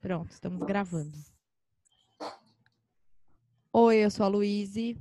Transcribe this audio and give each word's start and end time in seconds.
Pronto, 0.00 0.30
estamos 0.30 0.64
gravando. 0.64 1.12
Oi, 3.72 3.96
eu 3.96 4.10
sou 4.10 4.24
a 4.24 4.28
Luíse. 4.28 4.96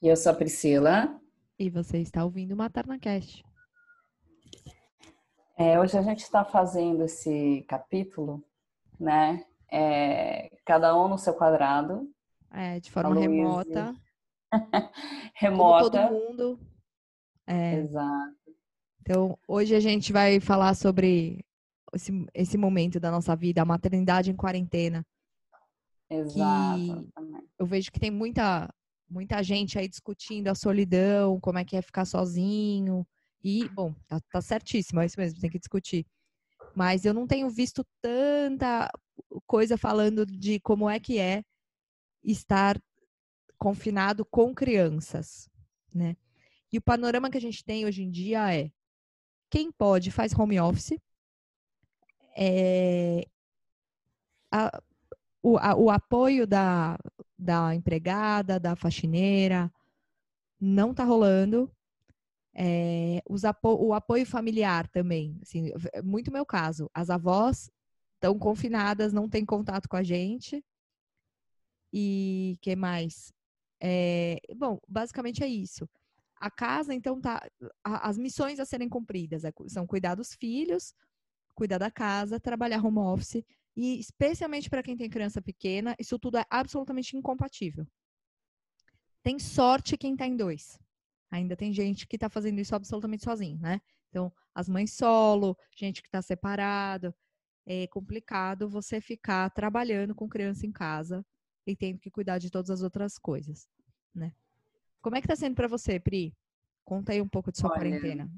E 0.00 0.08
eu 0.08 0.16
sou 0.16 0.32
a 0.32 0.34
Priscila. 0.34 1.20
E 1.58 1.68
você 1.68 1.98
está 1.98 2.24
ouvindo 2.24 2.52
o 2.52 2.56
MaternaCast. 2.56 3.44
É, 5.58 5.78
hoje 5.78 5.98
a 5.98 6.02
gente 6.02 6.22
está 6.22 6.42
fazendo 6.42 7.04
esse 7.04 7.64
capítulo, 7.68 8.42
né? 8.98 9.44
É, 9.70 10.56
cada 10.64 10.96
um 10.96 11.08
no 11.08 11.18
seu 11.18 11.34
quadrado. 11.34 12.10
É, 12.50 12.80
de 12.80 12.90
forma 12.90 13.14
remota. 13.14 13.94
remota. 15.34 16.08
Como 16.08 16.10
todo 16.10 16.12
mundo. 16.12 16.60
É. 17.46 17.74
Exato. 17.74 18.36
Então, 19.02 19.38
hoje 19.46 19.74
a 19.74 19.80
gente 19.80 20.12
vai 20.12 20.40
falar 20.40 20.74
sobre 20.74 21.44
esse, 21.92 22.12
esse 22.34 22.58
momento 22.58 22.98
da 23.00 23.10
nossa 23.10 23.34
vida, 23.34 23.62
a 23.62 23.64
maternidade 23.64 24.30
em 24.30 24.36
quarentena. 24.36 25.04
Exato. 26.10 27.08
eu 27.58 27.66
vejo 27.66 27.92
que 27.92 28.00
tem 28.00 28.10
muita, 28.10 28.72
muita 29.08 29.42
gente 29.42 29.78
aí 29.78 29.86
discutindo 29.86 30.48
a 30.48 30.54
solidão, 30.54 31.38
como 31.38 31.58
é 31.58 31.64
que 31.64 31.76
é 31.76 31.82
ficar 31.82 32.04
sozinho. 32.04 33.06
E, 33.42 33.68
bom, 33.68 33.94
tá, 34.06 34.20
tá 34.30 34.40
certíssimo, 34.40 35.00
é 35.00 35.06
isso 35.06 35.18
mesmo, 35.18 35.40
tem 35.40 35.50
que 35.50 35.58
discutir. 35.58 36.06
Mas 36.74 37.04
eu 37.04 37.12
não 37.12 37.26
tenho 37.26 37.48
visto 37.50 37.84
tanta 38.00 38.90
coisa 39.46 39.76
falando 39.76 40.24
de 40.24 40.60
como 40.60 40.88
é 40.88 40.98
que 40.98 41.18
é 41.18 41.42
estar 42.22 42.80
confinado 43.58 44.24
com 44.24 44.54
crianças, 44.54 45.48
né? 45.92 46.16
E 46.72 46.78
o 46.78 46.82
panorama 46.82 47.30
que 47.30 47.38
a 47.38 47.40
gente 47.40 47.64
tem 47.64 47.86
hoje 47.86 48.02
em 48.02 48.10
dia 48.10 48.54
é 48.54 48.70
quem 49.50 49.72
pode 49.72 50.10
faz 50.10 50.32
home 50.38 50.60
office, 50.60 50.98
é, 52.40 53.26
a, 54.52 54.80
o, 55.42 55.58
a, 55.58 55.74
o 55.74 55.90
apoio 55.90 56.46
da, 56.46 56.96
da 57.36 57.74
empregada, 57.74 58.60
da 58.60 58.76
faxineira, 58.76 59.72
não 60.60 60.92
está 60.92 61.04
rolando. 61.04 61.70
É, 62.54 63.22
apo 63.44 63.74
o 63.74 63.92
apoio 63.94 64.26
familiar 64.26 64.88
também, 64.88 65.38
assim, 65.42 65.72
é 65.92 66.02
muito 66.02 66.32
meu 66.32 66.46
caso. 66.46 66.90
As 66.94 67.10
avós 67.10 67.70
estão 68.14 68.38
confinadas, 68.38 69.12
não 69.12 69.28
têm 69.28 69.44
contato 69.44 69.88
com 69.88 69.96
a 69.96 70.02
gente. 70.02 70.64
E 71.92 72.56
que 72.60 72.76
mais? 72.76 73.32
É, 73.80 74.40
bom, 74.56 74.78
basicamente 74.88 75.42
é 75.42 75.48
isso. 75.48 75.88
A 76.36 76.50
casa, 76.50 76.94
então, 76.94 77.20
tá. 77.20 77.48
As 77.82 78.18
missões 78.18 78.60
a 78.60 78.64
serem 78.64 78.88
cumpridas 78.88 79.44
é, 79.44 79.52
são 79.68 79.86
cuidar 79.86 80.14
dos 80.14 80.34
filhos, 80.34 80.94
cuidar 81.58 81.78
da 81.78 81.90
casa, 81.90 82.38
trabalhar 82.38 82.84
home 82.84 82.98
office 82.98 83.44
e 83.76 83.98
especialmente 83.98 84.70
para 84.70 84.80
quem 84.80 84.96
tem 84.96 85.10
criança 85.10 85.42
pequena, 85.42 85.96
isso 85.98 86.16
tudo 86.16 86.38
é 86.38 86.44
absolutamente 86.48 87.16
incompatível. 87.16 87.84
Tem 89.24 89.40
sorte 89.40 89.96
quem 89.96 90.12
está 90.12 90.24
em 90.24 90.36
dois. 90.36 90.78
Ainda 91.32 91.56
tem 91.56 91.72
gente 91.72 92.06
que 92.06 92.14
está 92.14 92.28
fazendo 92.28 92.60
isso 92.60 92.76
absolutamente 92.76 93.24
sozinho, 93.24 93.58
né? 93.58 93.80
Então, 94.08 94.32
as 94.54 94.68
mães 94.68 94.92
solo, 94.92 95.58
gente 95.76 96.00
que 96.00 96.06
está 96.06 96.22
separado, 96.22 97.12
é 97.66 97.88
complicado 97.88 98.68
você 98.68 99.00
ficar 99.00 99.50
trabalhando 99.50 100.14
com 100.14 100.28
criança 100.28 100.64
em 100.64 100.70
casa 100.70 101.26
e 101.66 101.74
tendo 101.74 101.98
que 101.98 102.08
cuidar 102.10 102.38
de 102.38 102.50
todas 102.50 102.70
as 102.70 102.82
outras 102.82 103.18
coisas, 103.18 103.68
né? 104.14 104.32
Como 105.02 105.16
é 105.16 105.20
que 105.20 105.26
está 105.26 105.34
sendo 105.34 105.56
para 105.56 105.66
você, 105.66 105.98
Pri? 105.98 106.32
Conta 106.84 107.12
aí 107.12 107.20
um 107.20 107.28
pouco 107.28 107.50
de 107.50 107.58
sua 107.58 107.70
Olha, 107.70 107.80
quarentena. 107.80 108.30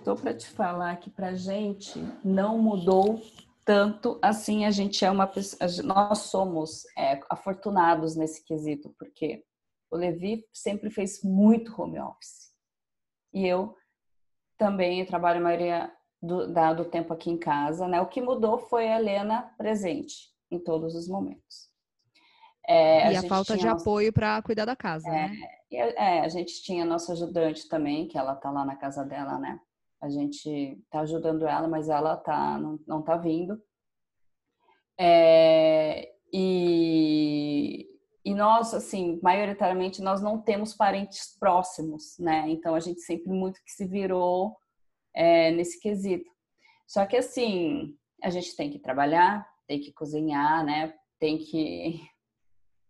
Estou 0.00 0.16
para 0.16 0.32
te 0.32 0.48
falar 0.48 0.96
que 0.96 1.10
para 1.10 1.34
gente 1.34 2.02
não 2.24 2.56
mudou 2.56 3.20
tanto 3.66 4.18
assim. 4.22 4.64
A 4.64 4.70
gente 4.70 5.04
é 5.04 5.10
uma 5.10 5.26
pessoa, 5.26 5.68
nós 5.84 6.20
somos 6.20 6.84
é, 6.96 7.20
afortunados 7.28 8.16
nesse 8.16 8.42
quesito, 8.42 8.94
porque 8.98 9.44
o 9.90 9.98
Levi 9.98 10.42
sempre 10.54 10.88
fez 10.88 11.22
muito 11.22 11.78
home 11.80 12.00
office 12.00 12.50
e 13.30 13.46
eu 13.46 13.76
também 14.56 15.04
trabalho 15.04 15.38
a 15.38 15.42
maioria 15.42 15.92
do, 16.20 16.50
da, 16.50 16.72
do 16.72 16.86
tempo 16.86 17.12
aqui 17.12 17.30
em 17.30 17.38
casa, 17.38 17.86
né? 17.86 18.00
O 18.00 18.08
que 18.08 18.22
mudou 18.22 18.56
foi 18.56 18.88
a 18.88 18.98
Helena 18.98 19.54
presente 19.58 20.30
em 20.50 20.58
todos 20.58 20.94
os 20.94 21.06
momentos. 21.06 21.68
É, 22.66 23.12
e 23.12 23.16
a, 23.16 23.20
a 23.20 23.22
falta 23.24 23.54
de 23.54 23.66
nossa... 23.66 23.82
apoio 23.82 24.14
para 24.14 24.40
cuidar 24.40 24.64
da 24.64 24.74
casa, 24.74 25.06
é, 25.08 25.28
né? 25.28 25.36
É, 25.70 26.20
a 26.20 26.28
gente 26.28 26.62
tinha 26.62 26.86
nossa 26.86 27.12
ajudante 27.12 27.68
também, 27.68 28.08
que 28.08 28.16
ela 28.16 28.34
tá 28.34 28.50
lá 28.50 28.64
na 28.64 28.76
casa 28.76 29.04
dela, 29.04 29.38
né? 29.38 29.60
A 30.00 30.08
gente 30.08 30.82
tá 30.90 31.00
ajudando 31.00 31.46
ela, 31.46 31.68
mas 31.68 31.88
ela 31.88 32.16
tá, 32.16 32.58
não, 32.58 32.78
não 32.86 33.02
tá 33.02 33.16
vindo. 33.16 33.60
É, 34.98 36.12
e, 36.32 37.86
e 38.24 38.34
nós, 38.34 38.72
assim, 38.74 39.18
maioritariamente, 39.22 40.02
nós 40.02 40.22
não 40.22 40.40
temos 40.40 40.74
parentes 40.74 41.36
próximos, 41.38 42.18
né? 42.18 42.48
Então 42.48 42.74
a 42.74 42.80
gente 42.80 43.00
sempre 43.00 43.30
muito 43.30 43.62
que 43.64 43.72
se 43.72 43.86
virou 43.86 44.56
é, 45.14 45.50
nesse 45.50 45.80
quesito. 45.80 46.30
Só 46.86 47.06
que, 47.06 47.16
assim, 47.16 47.96
a 48.22 48.30
gente 48.30 48.54
tem 48.56 48.70
que 48.70 48.78
trabalhar, 48.78 49.46
tem 49.66 49.80
que 49.80 49.92
cozinhar, 49.92 50.64
né? 50.64 50.94
Tem 51.18 51.38
que, 51.38 52.00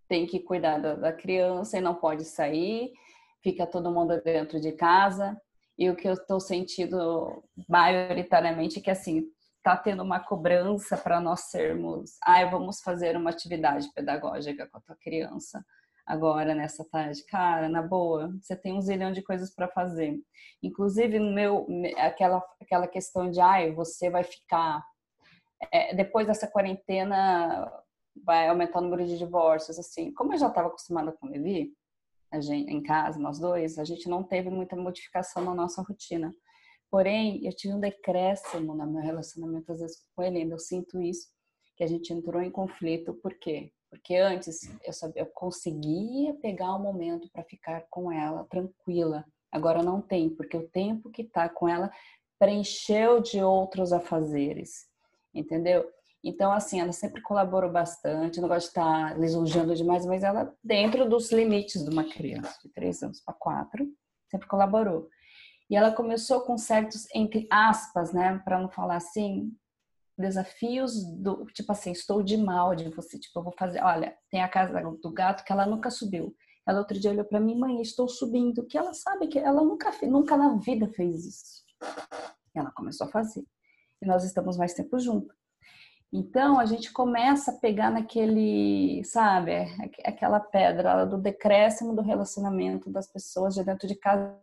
tem 0.08 0.26
que 0.26 0.40
cuidar 0.40 0.78
da, 0.78 0.94
da 0.94 1.12
criança 1.12 1.78
e 1.78 1.80
não 1.80 1.94
pode 1.94 2.24
sair, 2.24 2.92
fica 3.42 3.66
todo 3.66 3.92
mundo 3.92 4.20
dentro 4.22 4.60
de 4.60 4.72
casa. 4.72 5.40
E 5.80 5.88
o 5.88 5.96
que 5.96 6.06
eu 6.06 6.12
estou 6.12 6.38
sentindo 6.38 7.42
maioritariamente 7.66 8.78
é 8.78 8.82
que 8.82 8.90
assim 8.90 9.24
está 9.56 9.74
tendo 9.76 10.02
uma 10.02 10.20
cobrança 10.20 10.96
para 10.96 11.20
nós 11.20 11.50
sermos, 11.50 12.18
ah, 12.22 12.44
vamos 12.44 12.80
fazer 12.82 13.16
uma 13.16 13.30
atividade 13.30 13.90
pedagógica 13.94 14.66
com 14.68 14.76
a 14.76 14.80
tua 14.80 14.96
criança 14.96 15.64
agora 16.06 16.54
nessa 16.54 16.84
tarde, 16.84 17.24
cara, 17.24 17.68
na 17.68 17.82
boa, 17.82 18.34
você 18.40 18.56
tem 18.56 18.74
um 18.74 18.80
zilhão 18.80 19.12
de 19.12 19.22
coisas 19.22 19.54
para 19.54 19.68
fazer. 19.68 20.18
Inclusive 20.62 21.18
no 21.18 21.32
meu 21.32 21.66
aquela 21.96 22.42
aquela 22.60 22.86
questão 22.86 23.30
de, 23.30 23.40
ai, 23.40 23.72
você 23.72 24.10
vai 24.10 24.24
ficar 24.24 24.84
é, 25.72 25.94
depois 25.94 26.26
dessa 26.26 26.48
quarentena 26.48 27.70
vai 28.24 28.48
aumentar 28.48 28.80
o 28.80 28.82
número 28.82 29.06
de 29.06 29.16
divórcios, 29.16 29.78
assim. 29.78 30.12
Como 30.12 30.34
eu 30.34 30.38
já 30.38 30.48
estava 30.48 30.68
acostumada 30.68 31.12
com 31.12 31.26
o 31.26 31.30
Levi, 31.30 31.72
gente, 32.38 32.70
em 32.70 32.82
casa, 32.82 33.18
nós 33.18 33.38
dois, 33.38 33.78
a 33.78 33.84
gente 33.84 34.08
não 34.08 34.22
teve 34.22 34.50
muita 34.50 34.76
modificação 34.76 35.42
na 35.42 35.54
nossa 35.54 35.82
rotina. 35.82 36.34
Porém, 36.90 37.40
eu 37.46 37.52
tive 37.54 37.72
um 37.72 37.80
decréscimo 37.80 38.74
no 38.74 38.86
meu 38.86 39.00
relacionamento, 39.00 39.72
às 39.72 39.80
vezes, 39.80 40.04
com 40.14 40.22
ele, 40.22 40.52
eu 40.52 40.58
sinto 40.58 41.00
isso, 41.00 41.28
que 41.76 41.84
a 41.84 41.86
gente 41.86 42.12
entrou 42.12 42.42
em 42.42 42.50
conflito, 42.50 43.14
por 43.14 43.32
quê? 43.38 43.72
Porque 43.88 44.16
antes 44.16 44.70
eu 44.84 44.92
sabia, 44.92 45.22
eu 45.22 45.26
conseguia 45.26 46.34
pegar 46.34 46.74
um 46.76 46.82
momento 46.82 47.28
para 47.32 47.42
ficar 47.42 47.86
com 47.90 48.12
ela 48.12 48.44
tranquila. 48.44 49.24
Agora 49.50 49.82
não 49.82 50.00
tem, 50.00 50.28
porque 50.30 50.56
o 50.56 50.68
tempo 50.68 51.10
que 51.10 51.24
tá 51.24 51.48
com 51.48 51.68
ela 51.68 51.90
preencheu 52.38 53.20
de 53.20 53.42
outros 53.42 53.92
afazeres, 53.92 54.86
entendeu? 55.34 55.88
Então, 56.22 56.52
assim, 56.52 56.80
ela 56.80 56.92
sempre 56.92 57.22
colaborou 57.22 57.72
bastante, 57.72 58.40
não 58.40 58.48
gosto 58.48 58.66
de 58.66 58.68
estar 58.68 59.18
lisonjeando 59.18 59.74
demais, 59.74 60.04
mas 60.04 60.22
ela, 60.22 60.54
dentro 60.62 61.08
dos 61.08 61.32
limites 61.32 61.82
de 61.82 61.90
uma 61.90 62.04
criança, 62.04 62.58
de 62.62 62.68
três 62.70 63.02
anos 63.02 63.20
para 63.20 63.34
quatro, 63.34 63.88
sempre 64.30 64.46
colaborou. 64.46 65.08
E 65.70 65.76
ela 65.76 65.92
começou 65.92 66.42
com 66.42 66.58
certos, 66.58 67.06
entre 67.14 67.46
aspas, 67.50 68.12
né, 68.12 68.38
para 68.44 68.60
não 68.60 68.68
falar 68.68 68.96
assim, 68.96 69.50
desafios 70.18 71.02
do 71.16 71.46
tipo 71.46 71.72
assim, 71.72 71.92
estou 71.92 72.22
de 72.22 72.36
mal 72.36 72.74
de 72.74 72.90
você, 72.90 73.18
tipo, 73.18 73.38
eu 73.38 73.44
vou 73.44 73.54
fazer, 73.58 73.82
olha, 73.82 74.14
tem 74.30 74.42
a 74.42 74.48
casa 74.48 74.78
do 75.02 75.12
gato 75.12 75.44
que 75.44 75.52
ela 75.52 75.64
nunca 75.64 75.90
subiu. 75.90 76.36
Ela 76.66 76.80
outro 76.80 76.98
dia 77.00 77.10
olhou 77.10 77.24
para 77.24 77.40
mim, 77.40 77.58
mãe, 77.58 77.80
estou 77.80 78.06
subindo, 78.06 78.66
que 78.66 78.76
ela 78.76 78.92
sabe 78.92 79.26
que 79.28 79.38
ela 79.38 79.64
nunca 79.64 79.90
nunca 80.06 80.36
na 80.36 80.56
vida 80.56 80.86
fez 80.88 81.24
isso. 81.24 81.64
E 82.54 82.58
ela 82.58 82.70
começou 82.72 83.06
a 83.06 83.10
fazer. 83.10 83.44
E 84.02 84.06
nós 84.06 84.24
estamos 84.24 84.56
mais 84.56 84.74
tempo 84.74 84.98
juntos. 84.98 85.39
Então 86.12 86.58
a 86.58 86.66
gente 86.66 86.92
começa 86.92 87.52
a 87.52 87.58
pegar 87.58 87.90
naquele, 87.90 89.02
sabe, 89.04 89.52
aquela 90.04 90.40
pedra 90.40 91.04
do 91.04 91.16
decréscimo 91.16 91.94
do 91.94 92.02
relacionamento 92.02 92.90
das 92.90 93.06
pessoas 93.06 93.54
de 93.54 93.62
dentro 93.62 93.86
de 93.86 93.94
casa. 93.94 94.36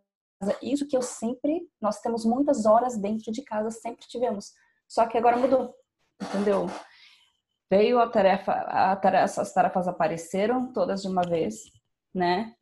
Isso 0.61 0.87
que 0.87 0.95
eu 0.95 1.01
sempre, 1.01 1.67
nós 1.81 1.99
temos 1.99 2.23
muitas 2.23 2.65
horas 2.65 2.97
dentro 2.97 3.31
de 3.31 3.41
casa, 3.43 3.69
sempre 3.69 4.07
tivemos. 4.07 4.53
Só 4.87 5.05
que 5.07 5.17
agora 5.17 5.35
mudou, 5.35 5.75
entendeu? 6.21 6.67
Veio 7.69 7.99
a 7.99 8.07
tarefa, 8.07 8.53
a 8.53 8.95
tarefa 8.95 9.41
as 9.41 9.53
tarefas 9.53 9.87
apareceram 9.89 10.71
todas 10.71 11.01
de 11.01 11.09
uma 11.09 11.23
vez, 11.23 11.63
né? 12.15 12.55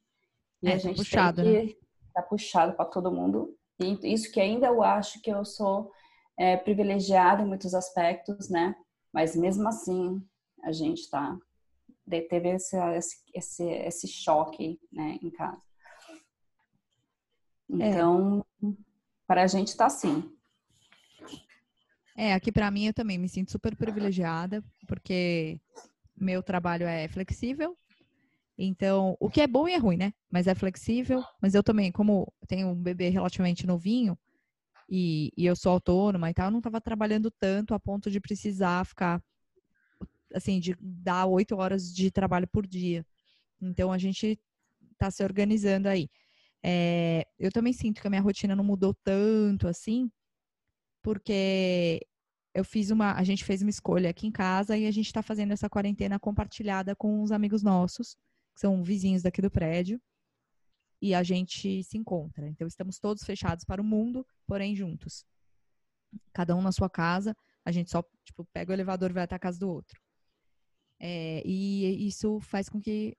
E 0.63 0.68
é, 0.68 0.72
a 0.72 0.74
tá 0.74 0.80
gente 0.80 0.98
tá 0.98 1.04
puxado, 1.04 1.44
tem 1.44 1.68
que, 1.68 1.74
né? 1.74 1.80
tá 2.12 2.22
puxado 2.24 2.74
para 2.74 2.86
todo 2.86 3.12
mundo. 3.12 3.56
E 3.80 4.13
isso 4.13 4.31
que 4.31 4.42
ainda 4.42 4.66
eu 4.66 4.81
acho 4.81 5.22
que 5.22 5.30
eu 5.30 5.46
sou 5.46 5.92
é, 6.40 6.58
privilegiada 6.58 7.44
em 7.44 7.46
muitos 7.46 7.75
aspectos, 7.75 8.50
né? 8.50 8.75
Mas 9.15 9.33
mesmo 9.33 9.65
assim, 9.69 10.21
a 10.62 10.73
gente 10.73 11.09
tá 11.09 11.39
teve 12.09 12.50
esse, 12.50 12.75
esse, 13.33 13.63
esse 13.63 14.07
choque 14.09 14.77
né, 14.91 15.17
em 15.23 15.29
casa. 15.29 15.62
É. 17.79 17.89
Então, 17.89 18.45
é. 18.62 18.67
para 19.25 19.44
a 19.44 19.47
gente 19.47 19.75
tá 19.75 19.85
assim. 19.85 20.29
É, 22.17 22.33
aqui 22.33 22.51
para 22.51 22.69
mim 22.69 22.88
eu 22.88 22.94
também 22.94 23.17
me 23.17 23.29
sinto 23.29 23.51
super 23.51 23.73
privilegiada, 23.77 24.62
porque 24.85 25.62
meu 26.13 26.44
trabalho 26.44 26.85
é 26.85 27.07
flexível. 27.07 27.77
Então, 28.57 29.15
o 29.17 29.29
que 29.29 29.39
é 29.39 29.47
bom 29.47 29.65
e 29.65 29.73
é 29.73 29.77
ruim, 29.77 29.95
né? 29.95 30.13
Mas 30.29 30.45
é 30.45 30.53
flexível. 30.53 31.23
Mas 31.41 31.56
eu 31.56 31.63
também, 31.63 31.89
como 31.89 32.31
tenho 32.50 32.67
um 32.67 32.75
bebê 32.75 33.07
relativamente 33.07 33.65
novinho 33.65 34.17
e, 34.90 35.32
e 35.38 35.46
eu 35.46 35.56
sou 35.56 35.72
autônoma 35.74 36.30
e 36.30 36.34
tal, 36.34 36.48
eu 36.48 36.52
não 36.52 36.60
estava 36.60 36.80
trabalhando 36.82 37.32
tanto 37.32 37.74
a 37.74 37.80
ponto 37.80 38.10
de 38.12 38.20
precisar 38.20 38.86
ficar, 38.86 39.22
assim, 40.34 40.60
de 40.60 40.76
dar 40.80 41.26
oito 41.26 41.56
horas 41.56 41.94
de 41.94 42.12
trabalho 42.12 42.48
por 42.48 42.68
dia. 42.68 43.06
Então, 43.62 43.92
a 43.92 43.98
gente 43.98 44.40
está 44.94 45.10
se 45.12 45.24
organizando 45.24 45.88
aí. 45.88 46.10
É, 46.64 47.26
eu 47.38 47.52
também 47.52 47.74
sinto 47.74 48.02
que 48.02 48.08
a 48.08 48.10
minha 48.10 48.22
rotina 48.22 48.56
não 48.56 48.64
mudou 48.64 48.94
tanto 49.04 49.68
assim, 49.68 50.10
porque 51.04 52.02
eu 52.56 52.64
fiz 52.64 52.90
uma, 52.90 53.14
a 53.14 53.24
gente 53.24 53.44
fez 53.44 53.62
uma 53.62 53.70
escolha 53.70 54.10
aqui 54.10 54.26
em 54.28 54.32
casa 54.32 54.78
e 54.78 54.88
a 54.88 54.92
gente 54.92 55.08
está 55.08 55.22
fazendo 55.22 55.52
essa 55.52 55.70
quarentena 55.70 56.20
compartilhada 56.20 56.96
com 56.96 57.22
uns 57.22 57.32
amigos 57.32 57.62
nossos, 57.62 58.16
que 58.56 58.62
são 58.62 58.82
vizinhos 58.84 59.22
daqui 59.22 59.42
do 59.42 59.52
prédio, 59.52 60.02
e 61.01 61.13
a 61.13 61.24
gente 61.24 61.83
se 61.83 61.97
encontra. 61.97 62.47
Então 62.47 62.68
estamos 62.68 63.00
todos 63.00 63.24
fechados 63.24 63.63
para 63.63 63.81
o 63.81 63.86
mundo, 63.86 64.25
porém 64.47 64.75
juntos. 64.75 65.25
Cada 66.33 66.56
um 66.56 66.62
na 66.62 66.71
sua 66.71 66.89
casa, 66.89 67.36
a 67.63 67.71
gente 67.71 67.92
só 67.92 68.03
tipo 68.24 68.45
pega 68.53 68.71
o 68.71 68.75
elevador 68.75 69.09
e 69.09 69.13
vai 69.13 69.24
até 69.24 69.36
a 69.36 69.39
casa 69.39 69.59
do 69.59 69.69
outro. 69.69 70.01
É, 71.00 71.42
e 71.45 72.07
isso 72.07 72.39
faz 72.39 72.69
com 72.69 72.80
que 72.80 73.18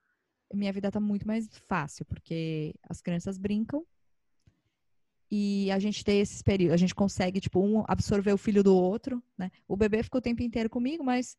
minha 0.53 0.73
vida 0.73 0.91
tá 0.91 0.99
muito 0.99 1.27
mais 1.27 1.47
fácil, 1.67 2.05
porque 2.05 2.73
as 2.83 3.01
crianças 3.01 3.37
brincam 3.37 3.85
e 5.29 5.69
a 5.71 5.79
gente 5.79 6.03
tem 6.05 6.21
esses 6.21 6.41
períodos, 6.41 6.73
a 6.73 6.77
gente 6.77 6.95
consegue, 6.95 7.41
tipo, 7.41 7.59
um 7.59 7.83
absorver 7.87 8.31
o 8.31 8.37
filho 8.37 8.63
do 8.63 8.75
outro, 8.75 9.21
né? 9.37 9.51
O 9.67 9.75
bebê 9.75 10.01
ficou 10.01 10.19
o 10.19 10.21
tempo 10.21 10.41
inteiro 10.41 10.69
comigo, 10.69 11.03
mas 11.03 11.35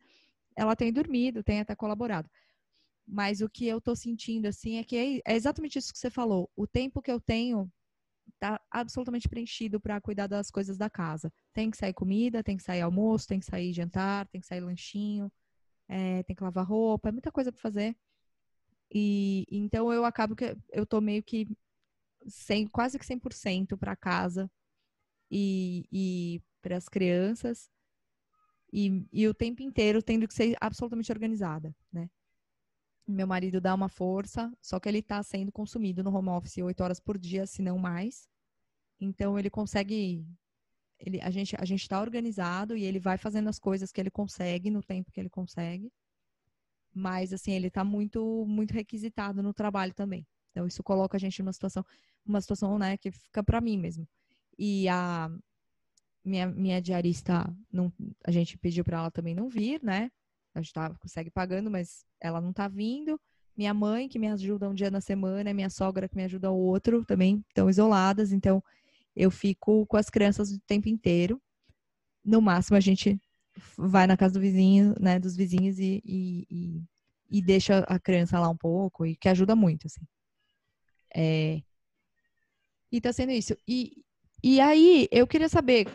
ela 0.54 0.76
tem 0.76 0.92
dormido, 0.92 1.42
tem 1.42 1.60
até 1.60 1.74
colaborado. 1.74 2.28
Mas 3.08 3.40
o 3.40 3.48
que 3.48 3.66
eu 3.66 3.80
tô 3.80 3.96
sentindo, 3.96 4.46
assim, 4.46 4.76
é 4.76 4.84
que 4.84 4.96
é, 4.96 5.32
é 5.32 5.36
exatamente 5.36 5.78
isso 5.78 5.92
que 5.92 5.98
você 5.98 6.10
falou. 6.10 6.50
O 6.54 6.66
tempo 6.66 7.00
que 7.02 7.10
eu 7.10 7.20
tenho 7.20 7.70
tá 8.38 8.60
absolutamente 8.70 9.28
preenchido 9.28 9.80
para 9.80 10.00
cuidar 10.00 10.26
das 10.26 10.50
coisas 10.50 10.76
da 10.76 10.90
casa. 10.90 11.32
Tem 11.54 11.70
que 11.70 11.76
sair 11.76 11.94
comida, 11.94 12.44
tem 12.44 12.56
que 12.56 12.62
sair 12.62 12.82
almoço, 12.82 13.26
tem 13.26 13.40
que 13.40 13.46
sair 13.46 13.72
jantar, 13.72 14.28
tem 14.28 14.40
que 14.40 14.46
sair 14.46 14.60
lanchinho, 14.60 15.32
é, 15.88 16.22
tem 16.24 16.36
que 16.36 16.42
lavar 16.44 16.66
roupa, 16.66 17.08
é 17.08 17.12
muita 17.12 17.32
coisa 17.32 17.50
para 17.52 17.60
fazer. 17.60 17.96
E 18.92 19.44
então 19.50 19.92
eu 19.92 20.04
acabo 20.04 20.36
que 20.36 20.56
eu 20.70 20.86
tô 20.86 21.00
meio 21.00 21.22
que 21.22 21.48
100, 22.26 22.68
quase 22.68 22.98
que 22.98 23.06
100% 23.06 23.76
para 23.76 23.96
casa 23.96 24.50
e, 25.30 25.86
e 25.92 26.42
para 26.62 26.76
as 26.76 26.88
crianças 26.88 27.70
e, 28.72 29.06
e 29.12 29.26
o 29.28 29.34
tempo 29.34 29.62
inteiro 29.62 30.02
tendo 30.02 30.28
que 30.28 30.34
ser 30.34 30.56
absolutamente 30.60 31.12
organizada, 31.12 31.74
né? 31.92 32.10
Meu 33.08 33.26
marido 33.26 33.58
dá 33.60 33.74
uma 33.74 33.88
força, 33.88 34.52
só 34.60 34.78
que 34.78 34.86
ele 34.88 34.98
está 34.98 35.22
sendo 35.22 35.50
consumido 35.50 36.04
no 36.04 36.14
home 36.14 36.28
office 36.28 36.58
oito 36.58 36.82
horas 36.82 37.00
por 37.00 37.16
dia, 37.16 37.46
se 37.46 37.62
não 37.62 37.78
mais. 37.78 38.28
Então 39.00 39.38
ele 39.38 39.48
consegue, 39.48 40.26
ele, 40.98 41.18
a 41.22 41.30
gente 41.30 41.56
a 41.58 41.64
gente 41.64 41.80
está 41.80 42.00
organizado 42.00 42.76
e 42.76 42.84
ele 42.84 43.00
vai 43.00 43.16
fazendo 43.16 43.48
as 43.48 43.58
coisas 43.58 43.90
que 43.90 44.00
ele 44.00 44.10
consegue 44.10 44.70
no 44.70 44.82
tempo 44.82 45.10
que 45.10 45.18
ele 45.18 45.30
consegue. 45.30 45.90
Mas 46.94 47.32
assim 47.32 47.52
ele 47.52 47.68
está 47.68 47.82
muito 47.82 48.44
muito 48.46 48.72
requisitado 48.72 49.42
no 49.42 49.54
trabalho 49.54 49.94
também. 49.94 50.26
Então 50.50 50.66
isso 50.66 50.82
coloca 50.82 51.16
a 51.16 51.20
gente 51.20 51.40
numa 51.42 51.52
situação, 51.52 51.84
uma 52.26 52.40
situação, 52.40 52.78
né, 52.78 52.96
que 52.98 53.10
fica 53.10 53.42
para 53.42 53.60
mim 53.60 53.78
mesmo. 53.78 54.06
E 54.58 54.88
a 54.88 55.30
minha, 56.24 56.46
minha 56.46 56.82
diarista, 56.82 57.50
não, 57.72 57.92
a 58.24 58.30
gente 58.30 58.58
pediu 58.58 58.84
para 58.84 58.98
ela 58.98 59.10
também 59.10 59.34
não 59.34 59.48
vir, 59.48 59.82
né? 59.82 60.10
A 60.58 60.62
gente 60.62 60.72
tá, 60.72 60.90
consegue 60.94 61.30
pagando, 61.30 61.70
mas 61.70 62.04
ela 62.20 62.40
não 62.40 62.52
tá 62.52 62.68
vindo. 62.68 63.20
Minha 63.56 63.74
mãe, 63.74 64.08
que 64.08 64.18
me 64.18 64.28
ajuda 64.28 64.68
um 64.68 64.74
dia 64.74 64.90
na 64.90 65.00
semana, 65.00 65.52
minha 65.52 65.70
sogra, 65.70 66.08
que 66.08 66.16
me 66.16 66.24
ajuda 66.24 66.50
o 66.50 66.56
outro, 66.56 67.04
também 67.04 67.44
estão 67.48 67.68
isoladas. 67.68 68.32
Então, 68.32 68.62
eu 69.16 69.30
fico 69.30 69.86
com 69.86 69.96
as 69.96 70.08
crianças 70.08 70.52
o 70.52 70.60
tempo 70.60 70.88
inteiro. 70.88 71.40
No 72.24 72.40
máximo, 72.40 72.76
a 72.76 72.80
gente 72.80 73.20
vai 73.76 74.06
na 74.06 74.16
casa 74.16 74.34
do 74.34 74.40
vizinho, 74.40 74.94
né, 75.00 75.18
dos 75.18 75.36
vizinhos 75.36 75.78
e, 75.78 76.00
e, 76.04 76.46
e, 76.50 76.82
e 77.30 77.42
deixa 77.42 77.80
a 77.80 77.98
criança 77.98 78.38
lá 78.38 78.48
um 78.48 78.56
pouco, 78.56 79.04
e 79.04 79.16
que 79.16 79.28
ajuda 79.28 79.56
muito, 79.56 79.86
assim. 79.86 80.02
É... 81.14 81.60
E 82.90 83.00
tá 83.00 83.12
sendo 83.12 83.32
isso. 83.32 83.56
E, 83.66 84.04
e 84.42 84.60
aí, 84.60 85.08
eu 85.10 85.26
queria 85.26 85.48
saber, 85.48 85.88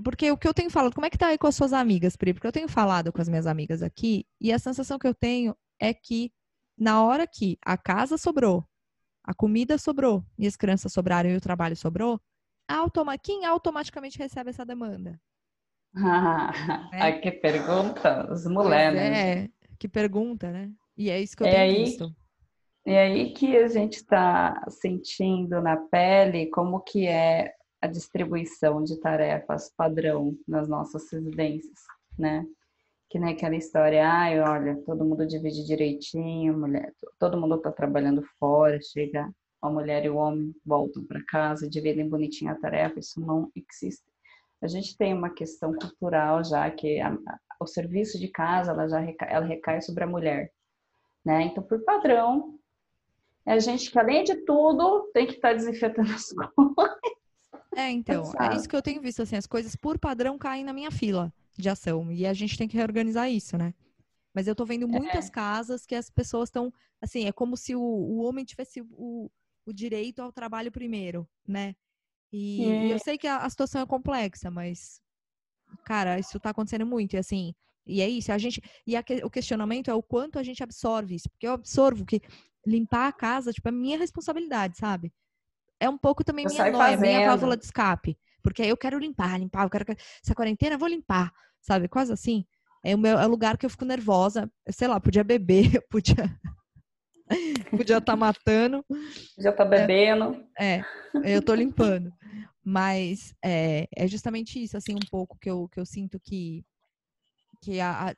porque 0.00 0.30
o 0.30 0.36
que 0.36 0.46
eu 0.46 0.54
tenho 0.54 0.70
falado, 0.70 0.94
como 0.94 1.06
é 1.06 1.10
que 1.10 1.18
tá 1.18 1.28
aí 1.28 1.38
com 1.38 1.46
as 1.46 1.54
suas 1.54 1.72
amigas, 1.72 2.16
Pri? 2.16 2.32
Porque 2.32 2.46
eu 2.46 2.52
tenho 2.52 2.68
falado 2.68 3.12
com 3.12 3.20
as 3.20 3.28
minhas 3.28 3.46
amigas 3.46 3.82
aqui, 3.82 4.26
e 4.40 4.52
a 4.52 4.58
sensação 4.58 4.98
que 4.98 5.06
eu 5.06 5.14
tenho 5.14 5.56
é 5.78 5.92
que 5.94 6.32
na 6.76 7.02
hora 7.02 7.26
que 7.26 7.58
a 7.64 7.76
casa 7.76 8.16
sobrou, 8.16 8.64
a 9.22 9.34
comida 9.34 9.76
sobrou, 9.78 10.24
e 10.38 10.46
as 10.46 10.56
crianças 10.56 10.92
sobraram 10.92 11.30
e 11.30 11.36
o 11.36 11.40
trabalho 11.40 11.76
sobrou, 11.76 12.20
automa 12.68 13.18
quem 13.18 13.44
automaticamente 13.44 14.18
recebe 14.18 14.50
essa 14.50 14.64
demanda? 14.64 15.20
Ah, 16.92 17.08
é. 17.08 17.12
que 17.18 17.32
pergunta, 17.32 18.22
as 18.30 18.46
mulheres. 18.46 19.00
É, 19.00 19.48
que 19.76 19.88
pergunta, 19.88 20.52
né? 20.52 20.70
E 20.96 21.10
é 21.10 21.20
isso 21.20 21.36
que 21.36 21.42
eu 21.42 21.48
é 21.48 21.50
tenho 21.50 21.62
aí, 21.62 21.84
visto. 21.84 22.14
E 22.86 22.96
aí 22.96 23.32
que 23.32 23.56
a 23.56 23.66
gente 23.66 23.94
está 23.94 24.64
sentindo 24.68 25.60
na 25.60 25.76
pele 25.76 26.46
como 26.50 26.80
que 26.80 27.08
é 27.08 27.52
a 27.80 27.86
distribuição 27.86 28.82
de 28.84 29.00
tarefas 29.00 29.72
padrão 29.76 30.36
nas 30.46 30.68
nossas 30.68 31.10
residências, 31.10 31.80
né? 32.18 32.46
Que 33.08 33.18
nem 33.18 33.32
aquela 33.32 33.56
história, 33.56 34.06
ai, 34.06 34.40
olha, 34.40 34.76
todo 34.84 35.04
mundo 35.04 35.26
divide 35.26 35.64
direitinho, 35.64 36.56
mulher, 36.56 36.92
todo 37.18 37.40
mundo 37.40 37.56
está 37.56 37.72
trabalhando 37.72 38.22
fora, 38.38 38.78
chega 38.80 39.28
a 39.60 39.68
mulher 39.70 40.04
e 40.04 40.10
o 40.10 40.16
homem 40.16 40.54
voltam 40.64 41.04
para 41.04 41.24
casa, 41.24 41.68
dividem 41.68 42.08
bonitinho 42.08 42.52
a 42.52 42.54
tarefa, 42.54 43.00
isso 43.00 43.20
não 43.20 43.50
existe. 43.54 44.04
A 44.62 44.68
gente 44.68 44.96
tem 44.96 45.14
uma 45.14 45.30
questão 45.30 45.72
cultural 45.72 46.44
já 46.44 46.70
que 46.70 47.00
a, 47.00 47.16
o 47.58 47.66
serviço 47.66 48.18
de 48.18 48.28
casa 48.28 48.72
ela 48.72 48.88
já 48.88 48.98
recai, 48.98 49.32
ela 49.32 49.46
recai 49.46 49.80
sobre 49.80 50.04
a 50.04 50.06
mulher, 50.06 50.52
né? 51.24 51.42
Então, 51.44 51.62
por 51.62 51.82
padrão, 51.82 52.58
é 53.46 53.52
a 53.52 53.58
gente 53.58 53.90
que, 53.90 53.98
além 53.98 54.22
de 54.22 54.36
tudo, 54.44 55.10
tem 55.12 55.26
que 55.26 55.34
estar 55.34 55.48
tá 55.48 55.54
desinfetando 55.54 56.12
as 56.12 56.28
coisas. 56.32 57.19
É, 57.76 57.90
então, 57.90 58.32
é 58.38 58.56
isso 58.56 58.68
que 58.68 58.74
eu 58.74 58.82
tenho 58.82 59.00
visto, 59.00 59.22
assim, 59.22 59.36
as 59.36 59.46
coisas 59.46 59.76
por 59.76 59.98
padrão 59.98 60.36
caem 60.36 60.64
na 60.64 60.72
minha 60.72 60.90
fila 60.90 61.32
de 61.56 61.68
ação. 61.68 62.10
E 62.10 62.26
a 62.26 62.32
gente 62.32 62.58
tem 62.58 62.66
que 62.66 62.76
reorganizar 62.76 63.30
isso, 63.30 63.56
né? 63.56 63.74
Mas 64.34 64.46
eu 64.46 64.54
tô 64.54 64.64
vendo 64.64 64.88
muitas 64.88 65.28
é. 65.28 65.30
casas 65.30 65.86
que 65.86 65.94
as 65.94 66.10
pessoas 66.10 66.48
estão, 66.48 66.72
assim, 67.00 67.26
é 67.26 67.32
como 67.32 67.56
se 67.56 67.74
o, 67.74 67.80
o 67.80 68.22
homem 68.22 68.44
tivesse 68.44 68.80
o, 68.80 69.30
o 69.66 69.72
direito 69.72 70.20
ao 70.20 70.32
trabalho 70.32 70.70
primeiro, 70.70 71.28
né? 71.46 71.74
E, 72.32 72.64
é. 72.64 72.86
e 72.86 72.90
eu 72.90 72.98
sei 72.98 73.18
que 73.18 73.26
a, 73.26 73.38
a, 73.38 73.50
situação 73.50 73.82
é 73.82 73.86
complexa, 73.86 74.50
mas, 74.50 75.00
cara, 75.84 76.18
isso 76.18 76.38
tá 76.38 76.50
acontecendo 76.50 76.86
muito. 76.86 77.14
E 77.14 77.18
assim, 77.18 77.54
e 77.86 78.00
é 78.00 78.08
isso, 78.08 78.32
a 78.32 78.38
gente. 78.38 78.62
E 78.86 78.96
a, 78.96 79.04
o 79.24 79.30
questionamento 79.30 79.90
é 79.90 79.94
o 79.94 80.02
quanto 80.02 80.38
a 80.38 80.42
gente 80.42 80.62
absorve 80.62 81.16
isso. 81.16 81.28
Porque 81.30 81.46
eu 81.46 81.52
absorvo 81.52 82.04
que 82.04 82.20
limpar 82.64 83.08
a 83.08 83.12
casa, 83.12 83.52
tipo, 83.52 83.68
é 83.68 83.72
minha 83.72 83.98
responsabilidade, 83.98 84.76
sabe? 84.78 85.12
É 85.80 85.88
um 85.88 85.96
pouco 85.96 86.22
também 86.22 86.44
eu 86.44 86.50
minha 86.52 86.70
noia, 86.70 86.96
minha 86.96 87.26
válvula 87.26 87.56
de 87.56 87.64
escape. 87.64 88.18
Porque 88.42 88.62
eu 88.62 88.76
quero 88.76 88.98
limpar, 88.98 89.38
limpar, 89.38 89.64
eu 89.64 89.70
quero 89.70 89.84
que 89.84 89.96
essa 90.22 90.34
quarentena 90.34 90.74
eu 90.74 90.78
vou 90.78 90.88
limpar, 90.88 91.32
sabe? 91.60 91.88
Quase 91.88 92.12
assim. 92.12 92.44
É 92.84 92.94
o 92.94 92.98
meu 92.98 93.18
é 93.18 93.26
o 93.26 93.30
lugar 93.30 93.58
que 93.58 93.66
eu 93.66 93.70
fico 93.70 93.84
nervosa. 93.84 94.50
sei 94.70 94.88
lá, 94.88 95.00
podia 95.00 95.24
beber, 95.24 95.82
podia 95.90 96.38
podia 97.70 97.98
estar 97.98 98.12
tá 98.12 98.16
matando. 98.16 98.84
Já 99.38 99.52
tá 99.52 99.64
bebendo. 99.64 100.44
É, 100.58 100.82
é, 101.22 101.36
eu 101.36 101.42
tô 101.42 101.54
limpando. 101.54 102.12
Mas 102.64 103.34
é, 103.42 103.88
é 103.96 104.06
justamente 104.06 104.62
isso, 104.62 104.76
assim, 104.76 104.94
um 104.94 105.10
pouco 105.10 105.38
que 105.38 105.50
eu, 105.50 105.68
que 105.68 105.80
eu 105.80 105.86
sinto 105.86 106.20
que, 106.20 106.64
que 107.62 107.80
a, 107.80 108.10
a, 108.10 108.14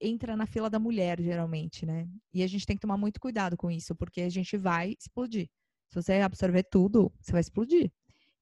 entra 0.00 0.36
na 0.36 0.46
fila 0.46 0.68
da 0.68 0.78
mulher, 0.78 1.20
geralmente, 1.20 1.86
né? 1.86 2.08
E 2.32 2.42
a 2.42 2.46
gente 2.46 2.66
tem 2.66 2.76
que 2.76 2.82
tomar 2.82 2.96
muito 2.96 3.20
cuidado 3.20 3.56
com 3.56 3.70
isso, 3.70 3.94
porque 3.94 4.22
a 4.22 4.28
gente 4.28 4.56
vai 4.56 4.94
explodir. 4.98 5.48
Se 5.88 5.94
você 5.94 6.14
absorver 6.14 6.64
tudo, 6.64 7.12
você 7.20 7.32
vai 7.32 7.40
explodir. 7.40 7.90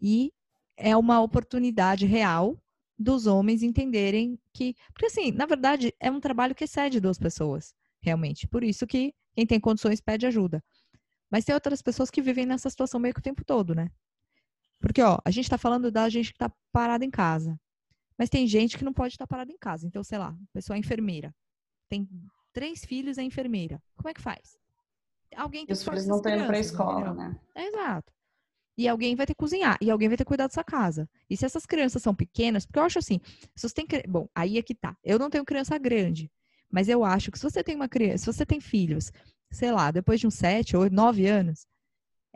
E 0.01 0.33
é 0.77 0.97
uma 0.97 1.21
oportunidade 1.21 2.07
real 2.07 2.61
dos 2.99 3.27
homens 3.27 3.63
entenderem 3.63 4.39
que. 4.53 4.75
Porque, 4.93 5.07
assim, 5.07 5.31
na 5.31 5.47
verdade, 5.47 5.95
é 6.01 6.11
um 6.11 6.21
trabalho 6.21 6.55
que 6.55 6.65
excede 6.65 7.01
duas 7.01 7.19
pessoas, 7.19 7.75
realmente. 8.01 8.47
Por 8.49 8.65
isso 8.65 8.87
que 8.87 9.15
quem 9.35 9.47
tem 9.47 9.61
condições 9.61 10.01
pede 10.01 10.27
ajuda. 10.27 10.63
Mas 11.31 11.45
tem 11.45 11.55
outras 11.55 11.83
pessoas 11.83 12.11
que 12.11 12.23
vivem 12.23 12.47
nessa 12.47 12.71
situação 12.71 13.01
meio 13.01 13.15
que 13.15 13.21
o 13.21 13.23
tempo 13.23 13.45
todo, 13.45 13.75
né? 13.75 13.91
Porque, 14.81 15.03
ó, 15.03 15.19
a 15.25 15.31
gente 15.31 15.49
tá 15.49 15.59
falando 15.59 15.91
da 15.91 16.09
gente 16.09 16.33
que 16.33 16.39
tá 16.39 16.51
parada 16.73 17.05
em 17.05 17.11
casa. 17.11 17.59
Mas 18.19 18.31
tem 18.31 18.47
gente 18.47 18.79
que 18.79 18.85
não 18.85 18.93
pode 18.93 19.15
estar 19.15 19.27
parada 19.27 19.53
em 19.53 19.59
casa. 19.59 19.87
Então, 19.87 20.03
sei 20.03 20.19
lá, 20.19 20.29
a 20.29 20.53
pessoa 20.53 20.77
é 20.77 20.81
enfermeira. 20.81 21.35
Tem 21.89 22.09
três 22.53 22.85
filhos, 22.85 23.19
é 23.19 23.23
enfermeira. 23.23 23.83
Como 23.97 24.09
é 24.09 24.15
que 24.15 24.21
faz? 24.21 24.57
Alguém 25.37 25.67
que 25.67 25.73
e 25.73 25.75
os 25.75 25.83
filhos 25.85 26.07
não 26.07 26.17
estão 26.17 26.33
indo 26.35 26.47
para 26.47 26.57
a 26.57 26.61
escola, 26.61 27.15
né? 27.15 27.37
É, 27.55 27.67
exato. 27.69 28.13
e 28.79 28.89
alguém 28.89 29.15
vai 29.17 29.27
ter 29.27 29.35
que 29.35 29.39
cozinhar, 29.39 29.79
e 29.81 29.91
alguém 29.91 30.09
vai 30.09 30.17
ter 30.17 30.25
que 30.25 30.29
cuidar 30.29 30.47
dessa 30.47 30.65
casa. 30.65 31.09
E 31.31 31.37
se 31.37 31.45
essas 31.47 31.67
crianças 31.67 32.03
são 32.03 32.15
pequenas, 32.15 32.67
porque 32.67 32.79
eu 32.79 32.85
acho 32.85 32.99
assim, 32.99 33.21
se 33.55 33.69
você 33.69 33.75
tem. 33.75 33.87
Bom, 34.09 34.29
aí 34.35 34.59
é 34.59 34.63
que 34.63 34.75
tá. 34.75 34.97
Eu 35.05 35.19
não 35.19 35.31
tenho 35.31 35.45
criança 35.45 35.79
grande, 35.79 36.31
mas 36.71 36.89
eu 36.89 37.05
acho 37.05 37.31
que 37.31 37.39
se 37.39 37.45
você 37.45 37.63
tem 37.65 37.77
uma 37.77 37.89
criança, 37.89 38.19
se 38.19 38.27
você 38.27 38.45
tem 38.47 38.61
filhos, 38.61 39.13
sei 39.51 39.73
lá, 39.73 39.91
depois 39.91 40.21
de 40.21 40.27
uns 40.27 40.35
sete 40.35 40.77
ou 40.77 40.91
nove 40.91 41.27
anos, 41.27 41.67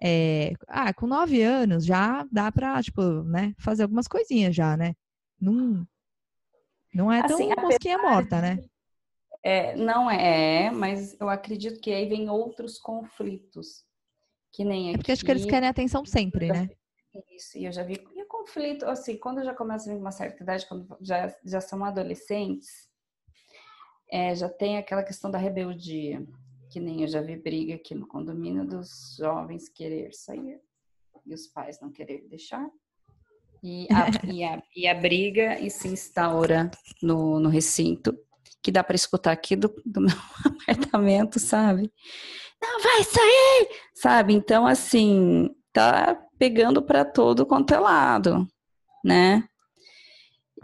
é, 0.02 0.54
ah, 0.68 0.92
com 0.94 1.06
nove 1.06 1.42
anos 1.42 1.84
já 1.84 2.26
dá 2.32 2.50
pra, 2.52 2.82
tipo, 2.82 3.02
né, 3.24 3.54
fazer 3.58 3.82
algumas 3.84 4.08
coisinhas 4.08 4.54
já, 4.56 4.76
né? 4.76 4.94
Não, 5.40 5.86
não 6.94 7.12
é 7.12 7.22
tão 7.22 7.36
assim, 7.36 7.60
mosquinha 7.60 7.98
morta, 7.98 8.40
né? 8.40 8.58
É, 9.42 9.74
não 9.74 10.10
é, 10.10 10.70
mas 10.70 11.18
eu 11.18 11.28
acredito 11.28 11.80
que 11.80 11.92
aí 11.92 12.08
vem 12.08 12.28
outros 12.28 12.78
conflitos. 12.78 13.84
Que 14.52 14.64
nem 14.64 14.88
aqui. 14.88 14.94
É 14.94 14.98
porque 14.98 15.12
acho 15.12 15.24
que 15.24 15.30
eles 15.30 15.46
querem 15.46 15.68
atenção 15.68 16.04
sempre, 16.04 16.48
né? 16.48 16.68
Isso, 17.34 17.58
e 17.58 17.64
eu 17.64 17.72
já 17.72 17.82
vi. 17.82 17.94
E 18.14 18.22
o 18.22 18.28
conflito, 18.28 18.84
assim, 18.86 19.16
quando 19.16 19.42
já 19.42 19.54
começa 19.54 19.90
a 19.90 19.94
vir 19.94 20.00
uma 20.00 20.12
certa 20.12 20.42
idade, 20.42 20.66
quando 20.66 20.86
já, 21.00 21.34
já 21.44 21.60
são 21.60 21.84
adolescentes, 21.84 22.88
é, 24.10 24.34
já 24.34 24.48
tem 24.48 24.76
aquela 24.76 25.02
questão 25.02 25.30
da 25.30 25.38
rebeldia. 25.38 26.24
Que 26.70 26.78
nem 26.78 27.02
eu 27.02 27.08
já 27.08 27.20
vi 27.20 27.36
briga 27.36 27.74
aqui 27.74 27.94
no 27.94 28.06
condomínio 28.06 28.64
dos 28.64 29.16
jovens 29.18 29.68
querer 29.68 30.12
sair 30.14 30.60
e 31.26 31.34
os 31.34 31.46
pais 31.48 31.80
não 31.80 31.90
querer 31.90 32.26
deixar. 32.28 32.68
E 33.62 33.88
a, 33.90 34.06
e 34.32 34.44
a, 34.44 34.62
e 34.76 34.86
a 34.86 34.94
briga 34.94 35.58
e 35.58 35.68
se 35.68 35.88
instaura 35.88 36.70
no, 37.02 37.40
no 37.40 37.48
recinto, 37.48 38.16
que 38.62 38.70
dá 38.70 38.84
para 38.84 38.96
escutar 38.96 39.32
aqui 39.32 39.56
do, 39.56 39.72
do 39.84 40.00
meu 40.00 40.10
apartamento, 40.44 41.38
sabe? 41.38 41.92
Não 42.60 42.82
vai 42.82 43.04
sair, 43.04 43.68
sabe? 43.94 44.34
Então, 44.34 44.66
assim, 44.66 45.48
tá 45.72 46.18
pegando 46.38 46.82
para 46.82 47.04
todo 47.04 47.46
quanto 47.46 47.74
é 47.74 47.78
lado, 47.78 48.46
né? 49.04 49.44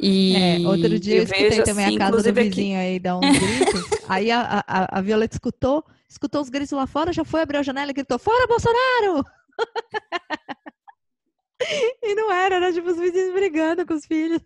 E 0.00 0.36
é, 0.36 0.58
outro 0.68 0.98
dia 1.00 1.14
eu, 1.14 1.18
eu 1.18 1.24
escutei 1.24 1.62
também 1.62 1.86
assim, 1.86 1.96
a 1.96 1.98
casa 1.98 2.22
do 2.22 2.34
vizinho 2.34 2.78
aqui... 2.78 2.86
aí 2.86 2.98
dar 2.98 3.16
uns 3.16 3.38
gritos. 3.38 3.82
aí 4.08 4.30
a, 4.30 4.62
a, 4.66 4.98
a 4.98 5.00
Violeta 5.00 5.36
escutou, 5.36 5.84
escutou 6.08 6.42
os 6.42 6.50
gritos 6.50 6.72
lá 6.72 6.86
fora, 6.86 7.12
já 7.12 7.24
foi 7.24 7.40
abrir 7.40 7.58
a 7.58 7.62
janela 7.62 7.90
e 7.90 7.94
gritou: 7.94 8.18
Fora, 8.18 8.46
Bolsonaro! 8.46 9.24
e 12.02 12.14
não 12.14 12.30
era, 12.30 12.56
era 12.56 12.72
tipo 12.72 12.90
os 12.90 12.98
vizinhos 12.98 13.32
brigando 13.32 13.86
com 13.86 13.94
os 13.94 14.04
filhos. 14.04 14.42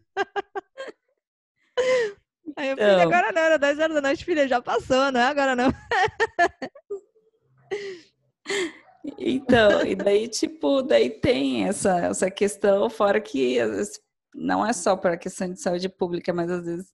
Aí 2.57 2.71
eu 2.71 2.77
falei, 2.77 2.95
então... 2.95 3.03
agora 3.03 3.33
não, 3.33 3.43
era 3.43 3.59
10 3.59 3.79
horas 3.79 3.95
da 3.95 4.01
noite, 4.01 4.25
filha, 4.25 4.49
já 4.49 4.61
passou, 4.61 5.11
não 5.13 5.21
é 5.21 5.25
agora 5.25 5.57
não. 5.57 5.71
Então, 9.17 9.87
e 9.87 9.95
daí, 9.95 10.29
tipo, 10.29 10.83
daí 10.83 11.09
tem 11.09 11.67
essa, 11.67 12.07
essa 12.07 12.31
questão, 12.31 12.91
fora 12.91 13.19
que 13.21 13.57
não 14.35 14.67
é 14.67 14.73
só 14.73 14.95
para 14.97 15.15
a 15.15 15.17
questão 15.17 15.51
de 15.51 15.61
saúde 15.61 15.89
pública, 15.89 16.33
mas 16.33 16.51
às 16.51 16.65
vezes 16.65 16.93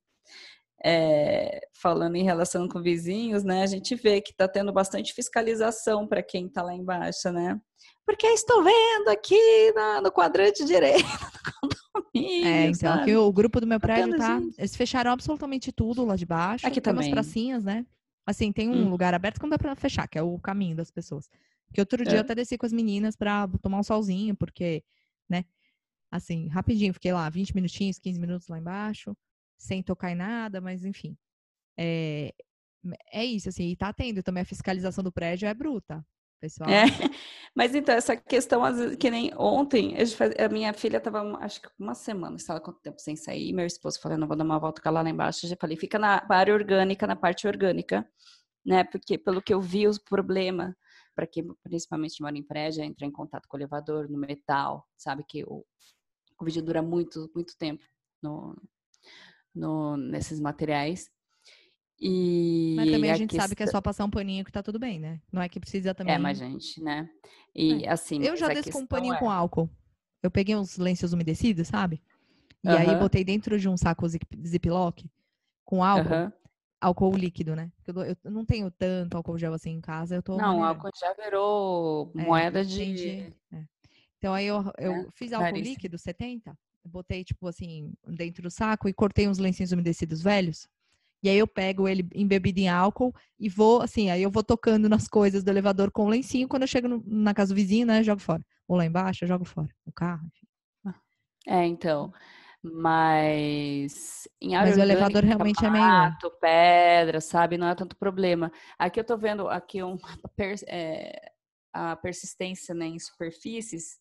é, 0.85 1.67
falando 1.73 2.17
em 2.17 2.23
relação 2.23 2.69
com 2.69 2.81
vizinhos, 2.81 3.43
né, 3.43 3.63
a 3.63 3.67
gente 3.67 3.95
vê 3.95 4.21
que 4.21 4.31
está 4.31 4.47
tendo 4.47 4.73
bastante 4.73 5.13
fiscalização 5.13 6.07
para 6.07 6.23
quem 6.23 6.47
está 6.47 6.63
lá 6.63 6.75
embaixo, 6.75 7.31
né? 7.33 7.59
Porque 8.05 8.27
estou 8.29 8.63
vendo 8.63 9.09
aqui 9.09 9.73
na, 9.75 10.01
no 10.01 10.13
quadrante 10.13 10.65
direito 10.65 11.03
É, 12.19 12.67
então 12.67 12.91
sabe? 12.91 13.03
aqui 13.03 13.17
o 13.17 13.33
grupo 13.33 13.61
do 13.61 13.67
meu 13.67 13.81
prédio 13.81 14.17
tá. 14.17 14.41
Eles 14.59 14.77
fecharam 14.77 15.11
absolutamente 15.11 15.73
tudo 15.73 16.05
lá 16.05 16.17
de 16.17 16.27
baixo. 16.27 16.67
Aqui 16.67 16.81
tem 16.81 16.93
também. 16.93 17.05
umas 17.05 17.11
pracinhas, 17.11 17.65
né? 17.65 17.85
Assim, 18.25 18.53
tem 18.53 18.69
um 18.69 18.87
hum. 18.87 18.91
lugar 18.91 19.15
aberto 19.15 19.37
que 19.37 19.43
não 19.43 19.51
dá 19.51 19.59
pra 19.59 19.75
fechar, 19.77 20.09
que 20.09 20.19
é 20.19 20.23
o 20.23 20.39
caminho 20.39 20.77
das 20.77 20.91
pessoas. 20.91 21.29
Que 21.73 21.81
outro 21.81 22.05
dia 22.05 22.15
é. 22.15 22.17
eu 22.17 22.21
até 22.21 22.35
desci 22.35 22.59
com 22.59 22.67
as 22.67 22.73
meninas 22.73 23.17
pra 23.17 23.49
tomar 23.63 23.79
um 23.79 23.83
solzinho, 23.83 24.37
porque, 24.37 24.83
né? 25.29 25.45
Assim, 26.11 26.49
rapidinho, 26.49 26.95
fiquei 26.95 27.13
lá 27.13 27.29
20 27.29 27.55
minutinhos, 27.55 27.99
15 27.99 28.19
minutos 28.21 28.49
lá 28.49 28.59
embaixo 28.59 29.17
sem 29.59 29.83
tocar 29.83 30.11
em 30.11 30.15
nada, 30.15 30.61
mas 30.61 30.85
enfim. 30.85 31.17
É, 31.77 32.35
é 33.13 33.25
isso, 33.25 33.49
assim, 33.49 33.69
e 33.71 33.77
tá 33.77 33.93
tendo 33.93 34.23
também 34.23 34.43
a 34.43 34.47
fiscalização 34.47 35.03
do 35.03 35.13
prédio 35.13 35.49
é 35.49 35.55
bruta, 35.55 36.05
pessoal. 36.41 36.69
É, 36.71 36.85
mas 37.55 37.75
então, 37.75 37.95
essa 37.95 38.17
questão, 38.17 38.63
que 38.97 39.11
nem 39.11 39.33
ontem, 39.37 39.95
a 40.39 40.49
minha 40.49 40.73
filha 40.73 41.01
tava, 41.01 41.23
acho 41.39 41.63
que 41.63 41.69
uma 41.79 41.95
semana, 41.95 42.39
sei 42.39 42.55
lá 42.55 42.61
quanto 42.61 42.81
tempo 42.81 43.01
sem 43.01 43.17
sair, 43.17 43.53
meu 43.53 43.67
esposo 43.67 44.01
falou, 44.01 44.19
não 44.19 44.27
vou 44.27 44.37
dar 44.37 44.45
uma 44.45 44.59
volta 44.59 44.81
cá 44.81 44.91
lá, 44.91 45.03
lá 45.03 45.11
embaixo, 45.11 45.47
eu 45.47 45.51
já 45.51 45.57
falei, 45.61 45.77
fica 45.77 45.99
na 45.99 46.25
área 46.29 46.55
orgânica, 46.55 47.07
na 47.07 47.17
parte 47.17 47.47
orgânica, 47.47 48.09
né, 48.65 48.85
porque 48.85 49.17
pelo 49.19 49.43
que 49.43 49.55
eu 49.55 49.61
vi, 49.61 49.87
o 49.87 49.93
problema, 50.05 50.77
para 51.15 51.27
quem 51.27 51.47
principalmente 51.63 52.21
mora 52.21 52.37
em 52.37 52.43
prédio, 52.43 52.83
é 52.83 52.87
entrar 52.87 53.07
em 53.07 53.13
contato 53.13 53.47
com 53.49 53.57
o 53.57 53.61
elevador, 53.61 54.09
no 54.11 54.19
metal, 54.19 54.87
sabe, 54.97 55.25
que 55.27 55.45
o, 55.45 55.65
o 56.41 56.45
vídeo 56.45 56.63
dura 56.63 56.83
muito, 56.83 57.31
muito 57.35 57.57
tempo 57.59 57.85
no, 58.23 58.55
no, 59.55 59.97
nesses 59.97 60.41
materiais. 60.41 61.09
E 61.99 62.75
mas 62.77 62.91
também 62.91 63.11
a, 63.11 63.15
a 63.15 63.17
gente 63.17 63.31
questão... 63.31 63.45
sabe 63.45 63.57
que 63.57 63.63
é 63.63 63.67
só 63.67 63.81
passar 63.81 64.05
um 64.05 64.11
paninho 64.11 64.45
que 64.45 64.53
tá 64.53 64.63
tudo 64.63 64.79
bem, 64.79 64.99
né? 65.01 65.21
Não 65.33 65.41
é 65.41 65.49
que 65.49 65.59
precisa 65.59 65.95
também. 65.95 66.15
É, 66.15 66.19
mas 66.19 66.39
gente, 66.39 66.83
né? 66.83 67.09
E 67.55 67.85
é. 67.85 67.91
assim. 67.91 68.23
Eu 68.23 68.37
já 68.37 68.49
desço 68.49 68.71
com 68.71 68.81
um 68.81 68.87
paninho 68.87 69.15
é... 69.15 69.19
com 69.19 69.31
álcool. 69.31 69.71
Eu 70.23 70.31
peguei 70.31 70.55
uns 70.57 70.77
lenços 70.77 71.13
umedecidos, 71.13 71.69
sabe? 71.69 72.03
E 72.65 72.69
aí 72.69 72.97
botei 72.97 73.25
dentro 73.25 73.59
de 73.59 73.69
um 73.69 73.77
saco 73.77 74.07
ziplock 74.09 75.09
com 75.65 75.83
álcool. 75.83 76.09
Uh 76.09 76.27
-huh. 76.27 76.33
Álcool 76.79 77.17
líquido, 77.17 77.57
né? 77.57 77.73
Eu, 77.87 78.17
eu, 78.25 78.31
não 78.31 78.45
tenho 78.45 78.71
tanto 78.71 79.17
álcool 79.17 79.39
gel 79.39 79.55
assim 79.55 79.71
em 79.71 79.81
casa. 79.81 80.17
Eu 80.17 80.23
tô 80.23 80.37
não, 80.37 80.63
álcool 80.63 80.91
já 80.99 81.15
virou 81.15 82.13
é, 82.15 82.23
moeda 82.23 82.65
de. 82.65 83.33
É. 83.53 83.65
Então 84.19 84.35
aí 84.35 84.47
eu, 84.47 84.63
eu 84.79 84.93
é, 84.93 85.07
fiz 85.13 85.33
álcool 85.33 85.57
líquido, 85.57 85.97
70, 85.97 86.57
botei, 86.85 87.25
tipo 87.25 87.47
assim, 87.47 87.93
dentro 88.07 88.43
do 88.43 88.51
saco 88.51 88.89
e 88.89 88.93
cortei 88.93 89.27
uns 89.27 89.39
lencinhos 89.39 89.73
umedecidos 89.73 90.23
velhos. 90.23 90.69
E 91.27 91.31
aí 91.31 91.39
eu 91.39 91.47
pego 91.47 91.89
ele 91.89 92.09
embebido 92.15 92.61
em 92.61 92.69
álcool 92.69 93.15
e 93.39 93.49
vou, 93.49 93.83
assim, 93.83 94.11
aí 94.11 94.23
eu 94.23 94.31
vou 94.31 94.43
tocando 94.43 94.89
nas 94.89 95.09
coisas 95.09 95.43
do 95.43 95.51
elevador 95.51 95.91
com 95.91 96.07
o 96.07 96.09
lencinho. 96.09 96.49
Quando 96.49 96.63
eu 96.63 96.69
chego 96.69 96.89
no, 96.89 97.03
na 97.07 97.35
casa 97.35 97.53
do 97.53 97.57
vizinho, 97.57 97.87
né, 97.87 98.03
jogo 98.03 98.21
fora. 98.21 98.43
Ou 98.69 98.77
lá 98.77 98.85
embaixo, 98.85 99.25
eu 99.25 99.29
jogo 99.29 99.45
fora. 99.45 99.69
No 99.85 99.93
carro, 99.93 100.27
enfim. 100.27 100.47
É, 101.49 101.65
então. 101.65 102.13
Mas 102.63 104.27
em 104.41 104.57
área 104.57 104.71
Mas 104.71 104.79
o 104.79 104.83
elevador 104.83 105.23
realmente 105.23 105.63
mato, 105.63 106.27
é 106.27 106.29
meio. 106.29 106.41
pedra, 106.41 107.21
sabe? 107.21 107.57
Não 107.57 107.69
é 107.69 107.75
tanto 107.75 107.97
problema. 107.97 108.51
Aqui 108.79 108.99
eu 108.99 109.05
tô 109.05 109.17
vendo 109.17 109.49
aqui 109.49 109.83
um, 109.83 109.97
é, 110.69 111.33
a 111.73 111.95
persistência 111.95 112.75
né, 112.75 112.87
em 112.87 112.99
superfícies 112.99 114.01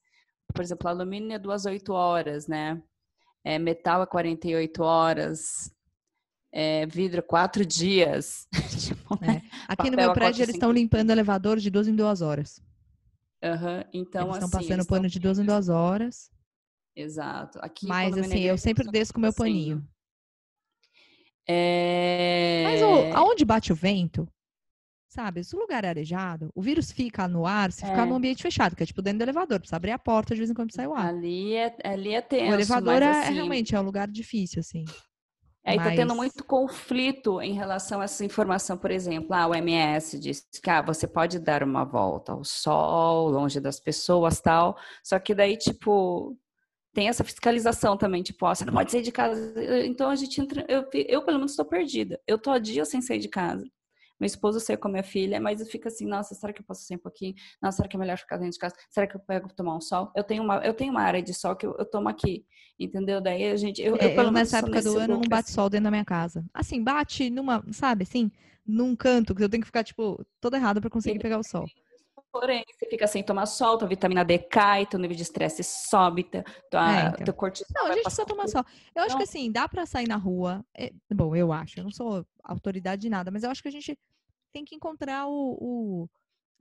por 0.53 0.61
exemplo, 0.61 0.87
alumínio 0.87 1.33
é 1.33 1.39
duas 1.39 1.65
oito 1.65 1.93
horas, 1.93 2.47
né? 2.47 2.81
É, 3.43 3.59
metal 3.59 4.01
é 4.01 4.05
48 4.05 4.83
horas, 4.83 5.71
é, 6.55 6.85
vidro 6.85 7.21
quatro 7.21 7.65
dias. 7.65 8.47
tipo, 8.79 9.13
é. 9.21 9.41
Aqui 9.67 9.89
no 9.91 9.97
meu 9.97 10.13
prédio 10.13 10.43
eles 10.43 10.55
estão 10.55 10.71
limpando 10.71 11.09
o 11.09 11.11
elevador 11.11 11.57
de 11.57 11.69
duas 11.69 11.85
em 11.85 11.95
duas 11.95 12.21
horas. 12.21 12.63
Uhum. 13.43 13.83
Então, 13.93 14.21
eles 14.23 14.35
estão 14.35 14.59
assim, 14.59 14.69
passando 14.69 14.87
pano 14.87 15.09
de 15.09 15.19
duas 15.19 15.37
em 15.37 15.43
duas 15.43 15.67
horas. 15.67 16.31
Exato. 16.95 17.59
Aqui, 17.61 17.85
Mas 17.85 18.17
assim, 18.17 18.39
eu 18.39 18.57
sempre 18.57 18.89
desço 18.89 19.11
com 19.13 19.19
o 19.19 19.21
meu 19.21 19.33
paninho. 19.33 19.85
É... 21.45 22.63
Mas 22.63 22.81
oh, 22.81 23.17
aonde 23.17 23.43
bate 23.43 23.73
o 23.73 23.75
vento, 23.75 24.27
Sabe, 25.07 25.45
se 25.45 25.55
o 25.55 25.59
lugar 25.59 25.85
é 25.85 25.87
arejado, 25.87 26.51
o 26.53 26.61
vírus 26.61 26.91
fica 26.91 27.25
no 27.25 27.45
ar 27.45 27.71
se 27.71 27.85
é. 27.85 27.87
ficar 27.87 28.05
no 28.05 28.15
ambiente 28.15 28.43
fechado, 28.43 28.75
que 28.75 28.83
é 28.83 28.85
tipo 28.85 29.01
dentro 29.01 29.19
do 29.19 29.23
elevador, 29.23 29.59
precisa 29.59 29.77
abrir 29.77 29.91
a 29.91 29.99
porta 29.99 30.33
de 30.35 30.41
vez 30.41 30.51
em 30.51 30.53
quando 30.53 30.73
sai 30.73 30.87
o 30.87 30.93
ar. 30.93 31.07
Ali 31.07 31.53
é, 31.53 31.73
ali 31.85 32.13
é 32.13 32.21
tenso. 32.21 32.51
O 32.51 32.53
elevador 32.53 33.01
é, 33.01 33.09
assim... 33.11 33.29
é, 33.29 33.33
realmente 33.33 33.73
é 33.73 33.79
um 33.79 33.83
lugar 33.83 34.09
difícil, 34.09 34.59
assim. 34.59 34.83
É, 35.65 35.75
mas... 35.75 35.89
tá 35.89 35.95
tendo 35.95 36.15
muito 36.15 36.43
conflito 36.43 37.41
em 37.41 37.53
relação 37.53 37.99
a 37.99 38.03
essa 38.03 38.23
informação, 38.23 38.77
por 38.77 38.91
exemplo, 38.91 39.33
a 39.33 39.47
OMS 39.47 40.19
disse 40.19 40.45
que 40.61 40.69
ah, 40.69 40.81
você 40.81 41.07
pode 41.07 41.39
dar 41.39 41.63
uma 41.63 41.83
volta 41.83 42.33
ao 42.33 42.43
sol, 42.43 43.29
longe 43.29 43.59
das 43.59 43.79
pessoas, 43.79 44.39
tal. 44.39 44.77
Só 45.03 45.17
que 45.17 45.33
daí, 45.33 45.57
tipo, 45.57 46.37
tem 46.93 47.09
essa 47.09 47.23
fiscalização 47.23 47.97
também, 47.97 48.21
tipo, 48.21 48.45
ó, 48.45 48.53
você 48.53 48.63
não 48.63 48.73
pode 48.73 48.91
sair 48.91 49.01
de 49.01 49.11
casa. 49.11 49.53
Então 49.85 50.09
a 50.09 50.15
gente 50.15 50.39
entra, 50.39 50.63
eu, 50.69 50.85
eu 50.93 51.25
pelo 51.25 51.39
menos 51.39 51.53
estou 51.53 51.65
perdida. 51.65 52.21
Eu 52.27 52.37
tô 52.37 52.51
há 52.51 52.59
dias 52.59 52.87
sem 52.87 53.01
sair 53.01 53.19
de 53.19 53.27
casa 53.27 53.67
meu 54.19 54.27
esposo 54.27 54.59
ser 54.59 54.77
com 54.77 54.87
a 54.87 54.91
minha 54.91 55.03
filha, 55.03 55.39
mas 55.39 55.59
eu 55.59 55.65
fico 55.65 55.87
assim, 55.87 56.05
nossa, 56.05 56.33
será 56.35 56.53
que 56.53 56.61
eu 56.61 56.65
posso 56.65 56.85
sair 56.85 56.97
um 56.97 57.01
pouquinho? 57.01 57.35
Nossa, 57.61 57.77
será 57.77 57.89
que 57.89 57.95
é 57.95 57.99
melhor 57.99 58.17
ficar 58.17 58.37
dentro 58.37 58.53
de 58.53 58.59
casa? 58.59 58.75
Será 58.89 59.07
que 59.07 59.15
eu 59.15 59.19
pego 59.19 59.53
tomar 59.53 59.75
um 59.75 59.81
sol? 59.81 60.11
Eu 60.15 60.23
tenho 60.23 60.43
uma, 60.43 60.57
eu 60.65 60.73
tenho 60.73 60.91
uma 60.91 61.01
área 61.01 61.21
de 61.21 61.33
sol 61.33 61.55
que 61.55 61.65
eu, 61.65 61.75
eu 61.77 61.85
tomo 61.85 62.07
aqui, 62.09 62.45
entendeu? 62.79 63.21
Daí 63.21 63.45
a 63.45 63.55
gente, 63.55 63.81
eu, 63.81 63.95
é, 63.97 64.17
eu, 64.17 64.23
eu 64.23 64.31
nessa 64.31 64.59
época 64.59 64.81
do 64.81 64.97
ano 64.97 65.15
não 65.15 65.29
bate 65.29 65.51
sol 65.51 65.69
dentro 65.69 65.85
da 65.85 65.91
minha 65.91 66.05
casa. 66.05 66.45
Assim, 66.53 66.83
bate 66.83 67.29
numa, 67.29 67.63
sabe, 67.71 68.03
assim, 68.03 68.31
num 68.65 68.95
canto 68.95 69.35
que 69.35 69.43
eu 69.43 69.49
tenho 69.49 69.61
que 69.61 69.67
ficar 69.67 69.83
tipo 69.83 70.25
todo 70.39 70.55
errado 70.55 70.81
para 70.81 70.89
conseguir 70.89 71.19
pegar 71.19 71.39
o 71.39 71.43
sol. 71.43 71.65
Porém, 72.35 72.65
você 72.69 72.85
fica 72.89 73.07
sem 73.07 73.23
tomar 73.23 73.45
sol, 73.45 73.77
tua 73.77 73.87
vitamina 73.87 74.25
D 74.25 74.37
cai, 74.37 74.85
teu 74.85 74.99
nível 74.99 75.15
de 75.15 75.23
estresse 75.23 75.63
sobe, 75.63 76.29
tua, 76.69 76.91
é, 76.93 77.07
então. 77.07 77.23
teu 77.23 77.33
cortisol 77.33 77.73
Não, 77.73 77.85
a 77.85 77.93
gente 77.93 78.03
precisa 78.03 78.25
tomar 78.25 78.49
sol. 78.49 78.61
Eu 78.93 79.03
acho 79.03 79.15
que 79.15 79.23
assim, 79.23 79.49
dá 79.49 79.69
para 79.69 79.85
sair 79.85 80.05
na 80.05 80.17
rua. 80.17 80.61
É, 80.77 80.91
bom, 81.13 81.33
eu 81.33 81.53
acho, 81.53 81.79
eu 81.79 81.85
não 81.85 81.91
sou 81.91 82.27
autoridade 82.43 83.03
de 83.03 83.09
nada, 83.09 83.31
mas 83.31 83.43
eu 83.43 83.49
acho 83.49 83.61
que 83.61 83.69
a 83.69 83.71
gente 83.71 83.97
tem 84.51 84.65
que 84.65 84.75
encontrar 84.75 85.27
o, 85.27 85.57
o 85.61 86.09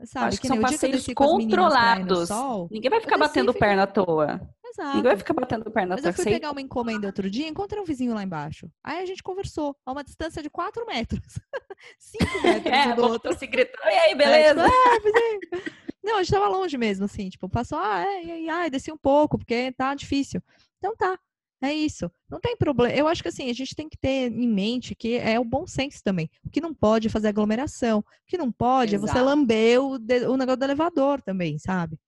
Sabe, 0.02 0.26
Acho 0.26 0.36
que, 0.40 0.42
que 0.42 0.48
são 0.48 0.60
passeios 0.60 1.06
controlados. 1.14 2.28
Sol, 2.28 2.68
Ninguém 2.70 2.90
vai 2.90 3.00
ficar 3.00 3.16
batendo 3.16 3.52
fica... 3.52 3.64
perna 3.64 3.82
à 3.84 3.86
toa. 3.86 4.40
Exato. 4.66 4.96
Ninguém 4.96 5.02
vai 5.10 5.16
ficar 5.16 5.34
batendo 5.34 5.70
perna 5.70 5.94
à 5.94 5.96
toa. 5.96 6.06
Mas 6.06 6.18
eu 6.18 6.24
fui 6.24 6.32
pegar 6.32 6.50
uma 6.50 6.60
encomenda 6.60 7.06
outro 7.06 7.30
dia 7.30 7.46
e 7.46 7.50
encontrei 7.50 7.80
um 7.80 7.84
vizinho 7.84 8.12
lá 8.12 8.22
embaixo. 8.22 8.68
Aí 8.82 9.02
a 9.02 9.06
gente 9.06 9.22
conversou 9.22 9.76
a 9.86 9.92
uma 9.92 10.02
distância 10.02 10.42
de 10.42 10.50
4 10.50 10.84
metros. 10.84 11.22
5 11.98 12.24
metros 12.42 12.74
é, 12.74 12.94
do 12.94 13.02
outro. 13.02 13.38
se 13.38 13.46
gritando. 13.46 13.84
E 13.86 13.98
aí, 13.98 14.14
beleza? 14.16 14.66
É, 14.66 15.00
tipo, 15.00 15.56
ah, 15.56 15.72
Não, 16.02 16.16
a 16.16 16.22
gente 16.22 16.32
tava 16.32 16.48
longe 16.48 16.76
mesmo, 16.76 17.04
assim. 17.04 17.28
Tipo, 17.28 17.48
passou, 17.48 17.78
ah, 17.78 18.00
é, 18.00 18.48
ai, 18.48 18.70
desci 18.70 18.90
um 18.90 18.98
pouco, 18.98 19.38
porque 19.38 19.72
tá 19.72 19.94
difícil. 19.94 20.42
Então 20.78 20.94
tá. 20.96 21.18
É 21.64 21.72
isso. 21.72 22.10
Não 22.28 22.38
tem 22.38 22.56
problema. 22.56 22.94
Eu 22.94 23.08
acho 23.08 23.22
que 23.22 23.28
assim, 23.28 23.48
a 23.48 23.52
gente 23.54 23.74
tem 23.74 23.88
que 23.88 23.96
ter 23.96 24.30
em 24.30 24.48
mente 24.48 24.94
que 24.94 25.16
é 25.16 25.40
o 25.40 25.44
bom 25.44 25.66
senso 25.66 26.02
também. 26.02 26.28
O 26.44 26.50
que 26.50 26.60
não 26.60 26.74
pode 26.74 27.06
é 27.06 27.10
fazer 27.10 27.28
aglomeração. 27.28 28.00
O 28.00 28.04
que 28.26 28.36
não 28.36 28.52
pode 28.52 28.94
Exato. 28.94 29.10
é 29.10 29.14
você 29.14 29.20
lamber 29.22 29.82
o, 29.82 29.98
de, 29.98 30.26
o 30.26 30.36
negócio 30.36 30.58
do 30.58 30.64
elevador 30.64 31.22
também, 31.22 31.58
sabe? 31.58 31.98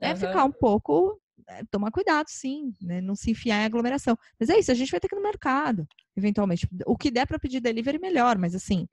É 0.00 0.10
uhum. 0.10 0.16
ficar 0.16 0.44
um 0.44 0.52
pouco. 0.52 1.20
É, 1.48 1.62
tomar 1.70 1.92
cuidado, 1.92 2.26
sim, 2.28 2.72
né? 2.82 3.00
Não 3.00 3.14
se 3.14 3.30
enfiar 3.30 3.62
em 3.62 3.66
aglomeração. 3.66 4.18
Mas 4.38 4.48
é 4.48 4.58
isso, 4.58 4.72
a 4.72 4.74
gente 4.74 4.90
vai 4.90 4.98
ter 4.98 5.06
que 5.06 5.14
ir 5.14 5.18
no 5.18 5.22
mercado, 5.22 5.86
eventualmente. 6.16 6.68
O 6.84 6.96
que 6.96 7.08
der 7.08 7.24
para 7.24 7.38
pedir 7.38 7.60
delivery, 7.60 8.00
melhor, 8.00 8.36
mas 8.36 8.52
assim, 8.52 8.88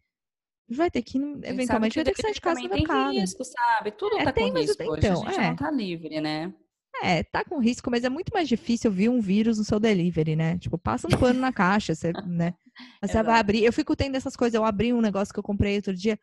vai 0.69 0.91
ter 0.91 1.01
que, 1.01 1.17
eventualmente, 1.17 1.95
vai 1.95 2.03
ter 2.03 2.13
que 2.13 2.21
sair 2.21 2.33
de 2.33 2.41
casa 2.41 2.61
no 2.61 2.69
mercado. 2.69 3.09
Tem 3.09 3.21
risco, 3.21 3.43
sabe? 3.43 3.91
Tudo 3.91 4.19
é, 4.19 4.23
tá 4.23 4.31
tem, 4.31 4.51
com 4.51 4.59
risco 4.59 4.83
hoje. 4.83 4.99
Então, 4.99 5.23
a 5.23 5.31
gente 5.31 5.39
é. 5.39 5.49
não 5.49 5.55
tá 5.55 5.71
livre, 5.71 6.21
né? 6.21 6.53
É, 7.01 7.23
tá 7.23 7.43
com 7.43 7.59
risco, 7.59 7.89
mas 7.89 8.03
é 8.03 8.09
muito 8.09 8.31
mais 8.33 8.47
difícil 8.47 8.91
vir 8.91 9.09
um 9.09 9.19
vírus 9.19 9.57
no 9.57 9.63
seu 9.63 9.79
delivery, 9.79 10.35
né? 10.35 10.57
Tipo, 10.57 10.77
passa 10.77 11.07
um 11.07 11.19
pano 11.19 11.39
na 11.39 11.51
caixa, 11.51 11.95
você, 11.95 12.11
né? 12.25 12.53
Você 13.03 13.21
vai 13.21 13.39
abrir. 13.39 13.63
Eu 13.63 13.71
fico 13.71 13.95
tendo 13.95 14.15
essas 14.15 14.35
coisas. 14.35 14.55
Eu 14.55 14.65
abri 14.65 14.91
um 14.93 15.01
negócio 15.01 15.31
que 15.31 15.39
eu 15.39 15.43
comprei 15.43 15.75
outro 15.75 15.93
dia. 15.93 16.19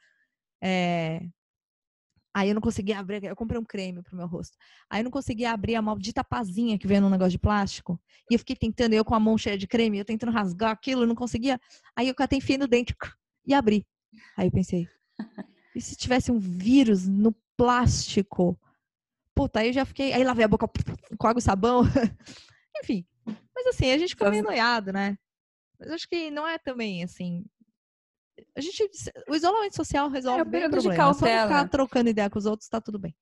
É... 0.61 1.21
Aí 2.35 2.49
eu 2.49 2.55
não 2.55 2.61
conseguia 2.61 2.99
abrir. 2.99 3.23
Eu 3.23 3.37
comprei 3.37 3.61
um 3.61 3.65
creme 3.65 4.03
pro 4.03 4.17
meu 4.17 4.27
rosto. 4.27 4.57
Aí 4.89 5.01
eu 5.01 5.05
não 5.05 5.11
conseguia 5.13 5.53
abrir 5.53 5.77
a 5.77 5.83
maldita 5.83 6.25
pazinha 6.25 6.77
que 6.77 6.89
veio 6.89 7.01
num 7.01 7.11
negócio 7.11 7.33
de 7.33 7.39
plástico. 7.39 8.01
E 8.29 8.35
eu 8.35 8.39
fiquei 8.39 8.57
tentando, 8.57 8.95
eu 8.95 9.05
com 9.05 9.15
a 9.15 9.21
mão 9.21 9.39
cheia 9.39 9.57
de 9.57 9.69
creme, 9.69 9.99
eu 9.99 10.05
tentando 10.05 10.33
rasgar 10.33 10.71
aquilo, 10.71 11.03
eu 11.03 11.07
não 11.07 11.15
conseguia. 11.15 11.61
Aí 11.95 12.09
eu 12.09 12.15
catei 12.15 12.41
fio 12.41 12.59
no 12.59 12.67
dente 12.67 12.97
e 13.47 13.55
abri. 13.55 13.87
Aí 14.37 14.49
eu 14.49 14.53
pensei, 14.53 14.89
e 15.75 15.81
se 15.81 15.97
tivesse 15.97 16.33
um 16.33 16.39
vírus 16.39 17.07
no 17.07 17.35
plástico? 17.57 18.59
Puta, 19.41 19.61
aí 19.61 19.69
eu 19.69 19.73
já 19.73 19.87
fiquei. 19.87 20.13
Aí 20.13 20.23
lavei 20.23 20.45
a 20.45 20.49
boca 20.49 20.69
com 21.19 21.27
água 21.27 21.39
e 21.39 21.43
sabão. 21.43 21.83
Enfim. 22.85 23.07
Mas 23.25 23.69
assim, 23.69 23.91
a 23.91 23.97
gente 23.97 24.11
fica 24.11 24.31
meio 24.31 24.43
noiado, 24.43 24.93
né? 24.93 25.17
Mas 25.79 25.91
acho 25.93 26.07
que 26.07 26.31
não 26.31 26.47
é 26.47 26.59
também 26.59 27.03
assim. 27.03 27.43
A 28.55 28.61
gente, 28.61 28.87
o 29.27 29.35
isolamento 29.35 29.77
social 29.77 30.11
resolve 30.11 30.43
é, 30.43 30.45
bem 30.45 30.67
o 30.67 30.71
problema. 30.71 31.15
Só 31.15 31.27
ficar 31.27 31.69
trocando 31.71 32.11
ideia 32.11 32.29
com 32.29 32.39
os 32.39 32.45
outros, 32.45 32.69
tá 32.69 32.83
tudo 32.83 32.99
bem. 32.99 33.17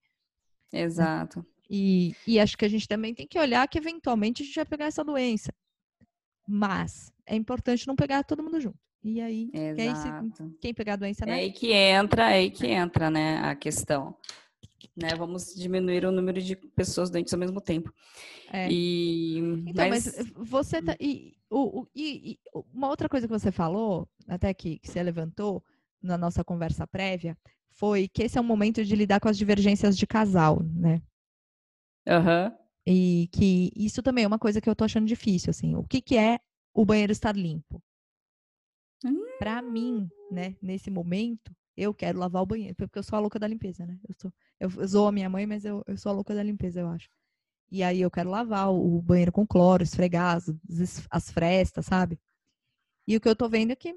Exato. 0.73 1.47
E, 1.71 2.17
e 2.27 2.41
acho 2.41 2.59
que 2.59 2.65
a 2.65 2.69
gente 2.69 2.89
também 2.89 3.15
tem 3.15 3.27
que 3.27 3.39
olhar 3.39 3.69
que 3.69 3.79
eventualmente 3.79 4.43
a 4.43 4.47
gente 4.47 4.57
vai 4.57 4.65
pegar 4.65 4.87
essa 4.87 5.05
doença. 5.05 5.55
Mas 6.49 7.13
é 7.27 7.37
importante 7.37 7.87
não 7.87 7.95
pegar 7.95 8.25
todo 8.25 8.43
mundo 8.43 8.61
junto. 8.61 8.79
E 9.05 9.21
aí, 9.21 9.49
quem, 9.53 10.51
quem 10.61 10.75
pegar 10.75 10.95
a 10.95 10.97
doença, 10.97 11.25
né? 11.25 11.33
É 11.33 11.35
aí 11.43 11.53
que 11.53 11.73
entra, 11.73 12.31
é 12.31 12.39
aí 12.39 12.51
que 12.51 12.67
entra, 12.67 13.09
né, 13.09 13.39
a 13.39 13.55
questão 13.55 14.17
né? 15.01 15.15
Vamos 15.17 15.55
diminuir 15.55 16.05
o 16.05 16.13
número 16.13 16.41
de 16.43 16.57
pessoas 16.57 17.11
doentes 17.11 17.33
ao 17.33 17.39
mesmo 17.39 17.61
tempo. 17.61 17.93
É. 18.53 18.69
E, 18.71 19.39
então, 19.39 19.89
mas... 19.89 20.17
mas... 20.17 20.33
você 20.37 20.83
tá. 20.83 20.97
E, 20.99 21.37
o, 21.51 21.87
e, 21.95 22.33
e, 22.33 22.39
uma 22.75 22.89
outra 22.89 23.09
coisa 23.09 23.27
que 23.27 23.33
você 23.33 23.53
falou, 23.53 24.09
até 24.27 24.53
que, 24.53 24.79
que 24.79 24.89
você 24.89 25.03
levantou 25.03 25.63
na 26.03 26.19
nossa 26.19 26.45
conversa 26.45 26.87
prévia, 26.87 27.37
foi 27.71 28.09
que 28.09 28.25
esse 28.25 28.37
é 28.37 28.41
um 28.41 28.45
momento 28.45 28.85
de 28.85 28.97
lidar 28.97 29.21
com 29.21 29.29
as 29.29 29.39
divergências 29.39 29.97
de 29.97 30.07
casal, 30.07 30.63
né? 30.63 31.01
Aham. 32.07 32.51
Uhum. 32.51 32.69
E 32.91 33.29
que 33.33 33.71
isso 33.77 34.03
também 34.03 34.25
é 34.25 34.27
uma 34.27 34.39
coisa 34.39 34.63
que 34.63 34.69
eu 34.69 34.75
tô 34.75 34.83
achando 34.83 35.07
difícil, 35.07 35.51
assim. 35.51 35.75
O 35.75 35.85
que, 35.85 36.01
que 36.01 36.17
é 36.17 36.39
o 36.73 36.87
banheiro 36.87 37.13
estar 37.13 37.37
limpo? 37.37 37.83
Hum. 39.05 39.37
Para 39.39 39.61
mim, 39.61 40.09
né, 40.31 40.57
nesse 40.63 40.91
momento, 40.91 41.55
eu 41.79 41.95
quero 41.95 42.19
lavar 42.19 42.43
o 42.43 42.47
banheiro, 42.47 42.75
porque 42.75 42.99
eu 42.99 43.03
sou 43.03 43.17
a 43.17 43.21
louca 43.21 43.39
da 43.39 43.47
limpeza, 43.47 43.87
né? 43.87 43.99
Eu, 44.09 44.15
sou, 44.19 44.33
eu 44.61 44.89
sou 44.89 45.09
a 45.09 45.13
minha 45.13 45.31
mãe, 45.31 45.47
mas 45.47 45.65
eu, 45.65 45.83
eu 45.87 45.97
sou 45.97 46.11
a 46.11 46.15
louca 46.15 46.35
da 46.35 46.43
limpeza, 46.43 46.81
eu 46.81 46.89
acho. 46.89 47.09
E 47.71 47.83
aí 47.83 48.01
eu 48.01 48.11
quero 48.11 48.31
lavar 48.31 48.73
o 48.73 49.03
banheiro 49.03 49.33
com 49.33 49.47
cloro, 49.47 49.83
esfregar 49.83 50.37
as, 50.37 50.53
as 51.11 51.31
frestas, 51.31 51.87
sabe? 51.87 52.19
E 53.07 53.17
o 53.17 53.21
que 53.21 53.29
eu 53.29 53.37
tô 53.37 53.49
vendo 53.49 53.73
é 53.73 53.77
que, 53.77 53.97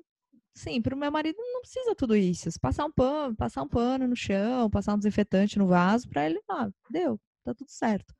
sim, 0.53 0.81
pro 0.81 0.97
meu 0.97 1.11
marido 1.11 1.37
não 1.37 1.61
precisa 1.61 1.95
tudo 1.95 2.15
isso. 2.15 2.49
Passar 2.59 2.85
um 2.85 2.91
pano, 2.91 3.35
passar 3.35 3.63
um 3.63 3.67
pano 3.67 4.07
no 4.07 4.15
chão, 4.15 4.69
passar 4.69 4.93
um 4.95 4.97
desinfetante 4.97 5.57
no 5.59 5.67
vaso, 5.67 6.07
pra 6.09 6.25
ele, 6.25 6.41
ah, 6.49 6.69
deu, 6.89 7.19
tá 7.43 7.53
tudo 7.53 7.69
certo. 7.69 8.13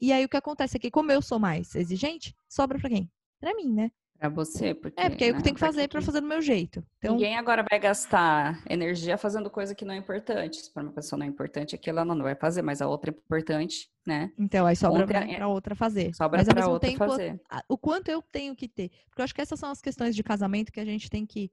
E 0.00 0.12
aí 0.12 0.24
o 0.24 0.28
que 0.28 0.36
acontece 0.36 0.76
é 0.76 0.80
que, 0.80 0.90
como 0.90 1.12
eu 1.12 1.22
sou 1.22 1.38
mais 1.38 1.74
exigente, 1.74 2.36
sobra 2.48 2.78
pra 2.78 2.90
quem? 2.90 3.10
Pra 3.40 3.54
mim, 3.54 3.72
né? 3.72 3.90
Pra 4.18 4.28
você, 4.28 4.74
porque. 4.74 5.00
É, 5.00 5.10
porque 5.10 5.24
é 5.24 5.28
o 5.28 5.32
que 5.32 5.38
eu 5.38 5.42
tenho 5.42 5.54
que 5.54 5.60
fazer 5.60 5.88
para 5.88 6.00
fazer 6.00 6.20
do 6.20 6.26
meu 6.26 6.40
jeito. 6.40 6.82
Então... 6.98 7.14
Ninguém 7.14 7.36
agora 7.36 7.64
vai 7.68 7.78
gastar 7.78 8.62
energia 8.68 9.18
fazendo 9.18 9.50
coisa 9.50 9.74
que 9.74 9.84
não 9.84 9.94
é 9.94 9.96
importante. 9.96 10.56
Se 10.56 10.72
para 10.72 10.82
uma 10.82 10.92
pessoa 10.92 11.18
não 11.18 11.26
é 11.26 11.28
importante, 11.28 11.74
aquilo 11.74 11.98
ela 11.98 12.14
não 12.14 12.22
vai 12.22 12.34
fazer, 12.34 12.62
mas 12.62 12.80
a 12.80 12.88
outra 12.88 13.10
é 13.10 13.14
importante, 13.14 13.90
né? 14.06 14.32
Então, 14.38 14.66
aí 14.66 14.74
sobra 14.74 15.04
Ontem, 15.04 15.36
para 15.36 15.48
outra 15.48 15.74
fazer. 15.74 16.14
Sobra 16.14 16.44
para 16.44 16.68
outra 16.68 16.88
tempo, 16.88 16.98
fazer. 16.98 17.40
O 17.68 17.76
quanto 17.76 18.08
eu 18.08 18.22
tenho 18.22 18.54
que 18.56 18.68
ter. 18.68 18.90
Porque 19.08 19.20
eu 19.20 19.24
acho 19.24 19.34
que 19.34 19.40
essas 19.40 19.58
são 19.58 19.70
as 19.70 19.80
questões 19.80 20.16
de 20.16 20.22
casamento 20.22 20.72
que 20.72 20.80
a 20.80 20.84
gente 20.84 21.10
tem 21.10 21.26
que 21.26 21.50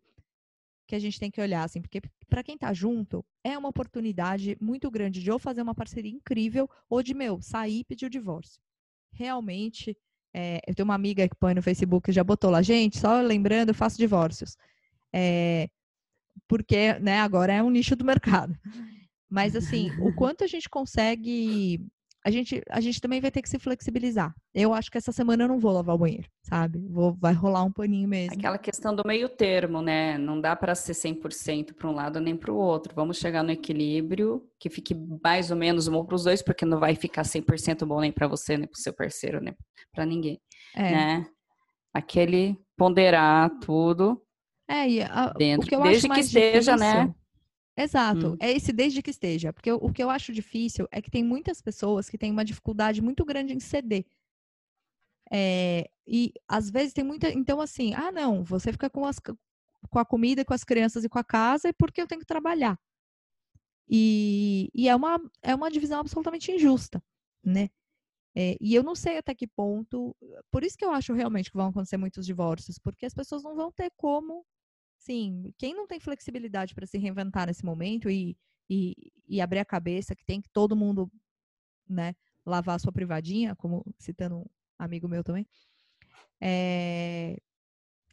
que 0.85 0.95
a 0.95 0.99
gente 0.99 1.19
tem 1.19 1.31
que 1.31 1.41
olhar, 1.41 1.63
assim, 1.63 1.81
porque 1.81 2.01
para 2.29 2.43
quem 2.43 2.57
tá 2.57 2.73
junto, 2.73 3.25
é 3.43 3.57
uma 3.57 3.69
oportunidade 3.69 4.57
muito 4.59 4.91
grande 4.91 5.21
de 5.21 5.31
ou 5.31 5.39
fazer 5.39 5.61
uma 5.61 5.73
parceria 5.73 6.11
incrível, 6.11 6.69
ou 6.89 7.01
de, 7.01 7.13
meu, 7.13 7.41
sair 7.41 7.79
e 7.79 7.83
pedir 7.85 8.05
o 8.05 8.09
divórcio. 8.09 8.59
Realmente, 9.11 9.97
é, 10.33 10.59
eu 10.67 10.73
tenho 10.73 10.85
uma 10.85 10.95
amiga 10.95 11.27
que 11.27 11.35
põe 11.35 11.53
no 11.53 11.61
Facebook, 11.61 12.11
já 12.11 12.23
botou 12.23 12.49
lá, 12.49 12.61
gente, 12.61 12.97
só 12.97 13.21
lembrando, 13.21 13.69
eu 13.69 13.75
faço 13.75 13.97
divórcios. 13.97 14.57
É, 15.13 15.69
porque, 16.47 16.93
né, 16.99 17.19
agora 17.19 17.53
é 17.53 17.63
um 17.63 17.69
nicho 17.69 17.95
do 17.95 18.05
mercado. 18.05 18.57
Mas, 19.29 19.55
assim, 19.55 19.89
o 19.99 20.13
quanto 20.13 20.43
a 20.43 20.47
gente 20.47 20.69
consegue 20.69 21.85
a 22.25 22.31
gente, 22.31 22.61
a 22.69 22.79
gente 22.79 23.01
também 23.01 23.19
vai 23.19 23.29
ter 23.29 23.41
que 23.41 23.49
se 23.49 23.59
flexibilizar. 23.59 24.33
Eu 24.53 24.73
acho 24.73 24.89
que 24.89 24.97
essa 24.97 25.11
semana 25.11 25.43
eu 25.43 25.47
não 25.47 25.59
vou 25.59 25.73
lavar 25.73 25.95
o 25.95 25.97
banheiro, 25.97 26.29
sabe? 26.41 26.79
Vou, 26.87 27.13
vai 27.13 27.33
rolar 27.33 27.63
um 27.63 27.71
paninho 27.71 28.07
mesmo. 28.07 28.33
Aquela 28.33 28.57
questão 28.57 28.95
do 28.95 29.03
meio 29.05 29.27
termo, 29.27 29.81
né? 29.81 30.17
Não 30.17 30.39
dá 30.39 30.55
para 30.55 30.73
ser 30.73 30.93
100% 30.93 31.73
para 31.73 31.89
um 31.89 31.91
lado 31.93 32.21
nem 32.21 32.35
para 32.35 32.51
o 32.51 32.55
outro. 32.55 32.95
Vamos 32.95 33.17
chegar 33.17 33.43
no 33.43 33.51
equilíbrio, 33.51 34.41
que 34.57 34.69
fique 34.69 34.95
mais 35.21 35.51
ou 35.51 35.57
menos 35.57 35.89
bom 35.89 36.05
para 36.05 36.15
os 36.15 36.23
dois, 36.23 36.41
porque 36.41 36.65
não 36.65 36.79
vai 36.79 36.95
ficar 36.95 37.23
100% 37.23 37.85
bom 37.85 37.99
nem 37.99 38.11
para 38.11 38.27
você, 38.27 38.55
nem 38.55 38.67
para 38.67 38.77
o 38.77 38.81
seu 38.81 38.93
parceiro, 38.93 39.41
nem 39.41 39.53
para 39.93 40.05
ninguém, 40.05 40.39
é. 40.75 40.91
né? 40.91 41.25
Aquele 41.93 42.57
ponderar 42.77 43.49
tudo. 43.59 44.21
É, 44.69 44.89
e 44.89 45.01
a, 45.01 45.33
dentro, 45.37 45.69
desde 45.83 46.07
acho 46.07 46.15
que 46.15 46.21
esteja, 46.21 46.77
né? 46.77 46.93
difícil, 46.93 47.07
né? 47.07 47.15
Exato, 47.75 48.33
hum. 48.33 48.37
é 48.39 48.51
esse 48.51 48.71
desde 48.71 49.01
que 49.01 49.09
esteja. 49.09 49.51
Porque 49.51 49.71
o, 49.71 49.77
o 49.77 49.91
que 49.91 50.03
eu 50.03 50.09
acho 50.09 50.31
difícil 50.31 50.87
é 50.91 51.01
que 51.01 51.09
tem 51.09 51.23
muitas 51.23 51.61
pessoas 51.61 52.09
que 52.09 52.17
têm 52.17 52.31
uma 52.31 52.45
dificuldade 52.45 53.01
muito 53.01 53.25
grande 53.25 53.53
em 53.53 53.59
ceder. 53.59 54.05
É, 55.31 55.89
e 56.05 56.33
às 56.47 56.69
vezes 56.69 56.93
tem 56.93 57.03
muita. 57.03 57.29
Então, 57.29 57.59
assim, 57.59 57.93
ah, 57.95 58.11
não, 58.11 58.43
você 58.43 58.71
fica 58.71 58.89
com, 58.89 59.05
as, 59.05 59.19
com 59.89 59.99
a 59.99 60.05
comida, 60.05 60.45
com 60.45 60.53
as 60.53 60.63
crianças 60.63 61.03
e 61.03 61.09
com 61.09 61.17
a 61.17 61.23
casa, 61.23 61.73
porque 61.73 62.01
eu 62.01 62.07
tenho 62.07 62.21
que 62.21 62.27
trabalhar. 62.27 62.79
E, 63.89 64.69
e 64.73 64.87
é, 64.87 64.95
uma, 64.95 65.19
é 65.41 65.53
uma 65.55 65.71
divisão 65.71 65.99
absolutamente 65.99 66.51
injusta, 66.51 67.03
né? 67.43 67.69
É, 68.35 68.57
e 68.59 68.73
eu 68.73 68.83
não 68.83 68.95
sei 68.95 69.17
até 69.17 69.35
que 69.35 69.47
ponto. 69.47 70.15
Por 70.51 70.63
isso 70.63 70.77
que 70.77 70.85
eu 70.85 70.91
acho 70.91 71.13
realmente 71.13 71.51
que 71.51 71.57
vão 71.57 71.67
acontecer 71.69 71.97
muitos 71.97 72.25
divórcios, 72.25 72.79
porque 72.79 73.05
as 73.05 73.13
pessoas 73.13 73.43
não 73.43 73.55
vão 73.55 73.71
ter 73.71 73.91
como 73.97 74.45
sim, 75.03 75.53
quem 75.57 75.73
não 75.73 75.85
tem 75.85 75.99
flexibilidade 75.99 76.73
para 76.73 76.85
se 76.85 76.97
reinventar 76.97 77.47
nesse 77.47 77.65
momento 77.65 78.09
e, 78.09 78.37
e, 78.69 79.11
e, 79.27 79.41
abrir 79.41 79.59
a 79.59 79.65
cabeça 79.65 80.15
que 80.15 80.25
tem 80.25 80.41
que 80.41 80.49
todo 80.49 80.75
mundo, 80.75 81.11
né, 81.87 82.15
lavar 82.45 82.75
a 82.75 82.79
sua 82.79 82.91
privadinha, 82.91 83.55
como 83.55 83.85
citando 83.97 84.37
um 84.37 84.45
amigo 84.79 85.07
meu 85.07 85.23
também, 85.23 85.45
é, 86.41 87.37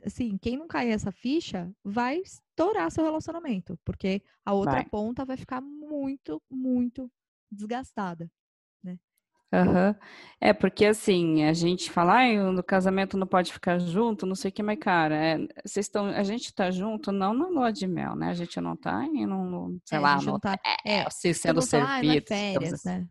assim, 0.04 0.36
quem 0.38 0.56
não 0.56 0.66
cair 0.66 0.90
essa 0.90 1.12
ficha 1.12 1.72
vai 1.84 2.18
estourar 2.18 2.90
seu 2.90 3.04
relacionamento, 3.04 3.78
porque 3.84 4.22
a 4.44 4.52
outra 4.52 4.74
vai. 4.74 4.88
ponta 4.88 5.24
vai 5.24 5.36
ficar 5.36 5.60
muito, 5.60 6.42
muito 6.50 7.10
desgastada. 7.50 8.30
Uhum. 9.52 9.94
É, 10.40 10.52
porque 10.52 10.86
assim, 10.86 11.44
a 11.44 11.52
gente 11.52 11.90
fala, 11.90 12.24
no 12.52 12.62
casamento 12.62 13.16
não 13.18 13.26
pode 13.26 13.52
ficar 13.52 13.78
junto, 13.78 14.24
não 14.24 14.34
sei 14.34 14.50
o 14.50 14.52
que, 14.52 14.62
mas, 14.62 14.78
cara, 14.78 15.14
é, 15.14 15.38
vocês 15.64 15.86
estão, 15.86 16.06
a 16.06 16.22
gente 16.22 16.54
tá 16.54 16.70
junto 16.70 17.10
não 17.10 17.34
na 17.34 17.48
lua 17.48 17.72
de 17.72 17.86
mel, 17.86 18.14
né? 18.14 18.30
A 18.30 18.34
gente 18.34 18.60
não 18.60 18.76
tá 18.76 19.04
e 19.06 19.26
não, 19.26 19.78
sei 19.84 19.98
é, 19.98 20.00
lá, 20.00 20.22
não, 20.22 20.38
tá, 20.38 20.56
é, 20.86 21.00
é, 21.00 21.10
se 21.10 21.34
sendo 21.34 21.60
servido. 21.60 22.06
Não 22.06 22.14
é 22.14 22.20
férias, 22.20 22.72
assim. 22.74 22.88
né? 22.88 23.08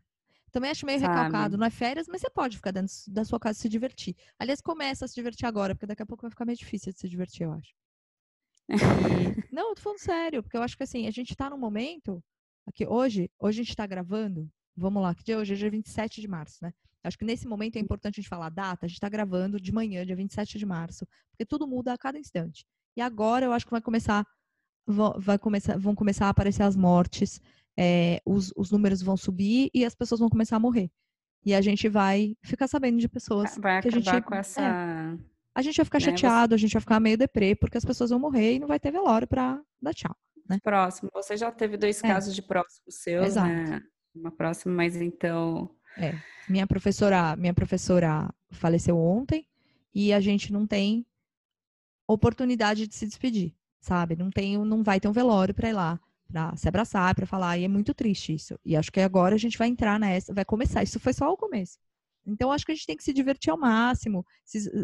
Também 0.52 0.72
acho 0.72 0.86
meio 0.86 1.00
Sabe? 1.00 1.14
recalcado, 1.14 1.58
não 1.58 1.68
é 1.68 1.70
férias, 1.70 2.08
mas 2.08 2.22
você 2.22 2.30
pode 2.30 2.58
ficar 2.58 2.72
dentro 2.72 2.92
da 3.10 3.24
sua 3.24 3.40
casa 3.40 3.60
e 3.60 3.62
se 3.62 3.70
divertir. 3.70 4.16
Aliás, 4.40 4.62
começa 4.62 5.06
a 5.06 5.08
se 5.08 5.14
divertir 5.14 5.46
agora, 5.46 5.76
porque 5.76 5.86
daqui 5.86 6.02
a 6.02 6.06
pouco 6.06 6.24
vai 6.24 6.32
ficar 6.32 6.46
meio 6.46 6.58
difícil 6.58 6.92
de 6.92 7.00
se 7.00 7.08
divertir, 7.08 7.44
eu 7.44 7.54
acho. 7.54 7.72
E... 8.70 8.74
não, 9.54 9.70
eu 9.70 9.76
tô 9.76 9.82
falando 9.82 10.00
sério, 10.00 10.42
porque 10.42 10.58
eu 10.58 10.64
acho 10.64 10.76
que 10.76 10.84
assim, 10.84 11.06
a 11.06 11.12
gente 11.12 11.36
tá 11.36 11.50
num 11.50 11.58
momento 11.58 12.24
aqui 12.66 12.88
hoje, 12.88 13.30
hoje 13.38 13.60
a 13.60 13.64
gente 13.64 13.70
está 13.72 13.86
gravando, 13.86 14.50
vamos 14.80 15.02
lá, 15.04 15.14
que 15.14 15.24
dia 15.24 15.36
é 15.36 15.38
hoje? 15.38 15.54
Hoje 15.54 15.68
é 15.68 15.70
27 15.70 16.22
de 16.22 16.28
março, 16.28 16.58
né? 16.62 16.74
Acho 17.04 17.18
que 17.18 17.26
nesse 17.26 17.48
momento 17.48 17.78
é 17.78 17.80
importante 17.80 18.16
a 18.16 18.22
gente 18.22 18.30
falar 18.30 18.48
a 18.48 18.50
data, 18.50 18.86
a 18.86 18.90
gente 18.90 18.98
está 18.98 19.08
gravando 19.08 19.60
de 19.60 19.72
manhã, 19.72 20.06
dia 20.06 20.16
27 20.16 20.58
de 20.58 20.66
março, 20.66 21.08
porque 21.32 21.46
tudo 21.46 21.68
muda 21.68 21.94
a 21.94 21.98
cada 21.98 22.20
instante. 22.20 22.66
E 22.98 23.02
agora 23.02 23.46
eu 23.46 23.54
acho 23.54 23.66
que 23.66 23.72
vai 23.72 23.82
começar, 23.82 24.26
vai 25.18 25.38
começar 25.38 25.78
vão 25.78 25.96
começar 25.96 26.26
a 26.26 26.30
aparecer 26.30 26.64
as 26.64 26.76
mortes, 26.76 27.40
é, 27.78 28.22
os, 28.26 28.52
os 28.56 28.72
números 28.72 29.02
vão 29.02 29.16
subir 29.16 29.70
e 29.74 29.86
as 29.86 29.96
pessoas 29.96 30.20
vão 30.20 30.30
começar 30.30 30.58
a 30.58 30.60
morrer. 30.60 30.92
E 31.46 31.54
a 31.54 31.62
gente 31.62 31.88
vai 31.88 32.36
ficar 32.44 32.68
sabendo 32.68 33.00
de 33.00 33.08
pessoas 33.08 33.58
vai 33.58 33.82
que 33.82 33.88
a 33.88 33.92
gente 33.92 34.22
com 34.22 34.36
essa 34.36 34.62
é, 34.62 35.18
a 35.56 35.62
gente 35.62 35.78
vai 35.78 35.86
ficar 35.86 36.00
né, 36.00 36.06
chateado, 36.06 36.52
você... 36.52 36.56
a 36.56 36.58
gente 36.58 36.74
vai 36.74 36.82
ficar 36.82 37.00
meio 37.00 37.18
deprê, 37.18 37.56
porque 37.56 37.78
as 37.78 37.86
pessoas 37.86 38.10
vão 38.10 38.20
morrer 38.20 38.56
e 38.56 38.60
não 38.60 38.68
vai 38.68 38.80
ter 38.80 38.92
velório 38.92 39.28
para 39.28 39.62
dar 39.82 39.94
tchau. 39.94 40.16
Né? 40.50 40.60
Próximo. 40.64 41.10
Você 41.14 41.38
já 41.38 41.52
teve 41.52 41.78
dois 41.78 42.04
é. 42.04 42.08
casos 42.08 42.36
de 42.36 42.42
próximos 42.42 42.96
seus, 42.96 43.28
Exato. 43.28 43.48
né? 43.48 43.82
Uma 44.14 44.32
próxima, 44.32 44.74
mas 44.74 44.96
então. 44.96 45.70
É. 45.98 46.14
Minha 46.48 46.66
professora, 46.66 47.36
minha 47.36 47.54
professora 47.54 48.34
faleceu 48.52 48.98
ontem 48.98 49.48
e 49.94 50.12
a 50.14 50.20
gente 50.20 50.52
não 50.52 50.66
tem 50.66 51.06
oportunidade 52.08 52.88
de 52.88 52.96
se 52.96 53.06
despedir, 53.06 53.54
sabe? 53.80 54.16
Não 54.16 54.32
tem, 54.32 54.58
não 54.58 54.84
vai 54.84 55.00
ter 55.00 55.08
um 55.08 55.12
velório 55.12 55.54
para 55.54 55.70
ir 55.70 55.74
lá, 55.74 56.00
para 56.28 56.56
se 56.56 56.68
abraçar, 56.68 57.14
para 57.14 57.26
falar. 57.26 57.58
E 57.58 57.66
é 57.66 57.68
muito 57.68 57.94
triste 57.94 58.34
isso. 58.34 58.60
E 58.66 58.76
acho 58.76 58.92
que 58.92 59.00
agora 59.00 59.36
a 59.36 59.38
gente 59.38 59.58
vai 59.58 59.68
entrar 59.68 60.00
nessa, 60.00 60.34
vai 60.34 60.46
começar. 60.46 60.82
Isso 60.82 61.00
foi 61.00 61.14
só 61.14 61.32
o 61.32 61.38
começo. 61.38 61.78
Então 62.26 62.52
acho 62.52 62.66
que 62.66 62.72
a 62.72 62.76
gente 62.76 62.88
tem 62.88 62.98
que 62.98 63.04
se 63.04 63.14
divertir 63.14 63.52
ao 63.52 63.60
máximo, 63.60 64.26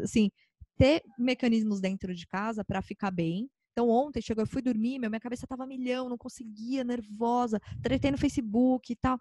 assim, 0.04 0.32
ter 0.78 1.02
mecanismos 1.18 1.80
dentro 1.80 2.14
de 2.14 2.28
casa 2.28 2.64
para 2.64 2.82
ficar 2.82 3.12
bem. 3.12 3.50
Então, 3.76 3.90
ontem 3.90 4.22
chegou, 4.22 4.42
eu 4.42 4.48
fui 4.48 4.62
dormir, 4.62 5.00
minha 5.00 5.20
cabeça 5.20 5.46
tava 5.46 5.68
milhão, 5.68 6.08
não 6.08 6.18
conseguia, 6.18 6.82
nervosa, 6.82 7.60
tretei 7.84 8.10
no 8.10 8.18
Facebook 8.18 8.94
e 8.94 8.96
tal. 8.96 9.20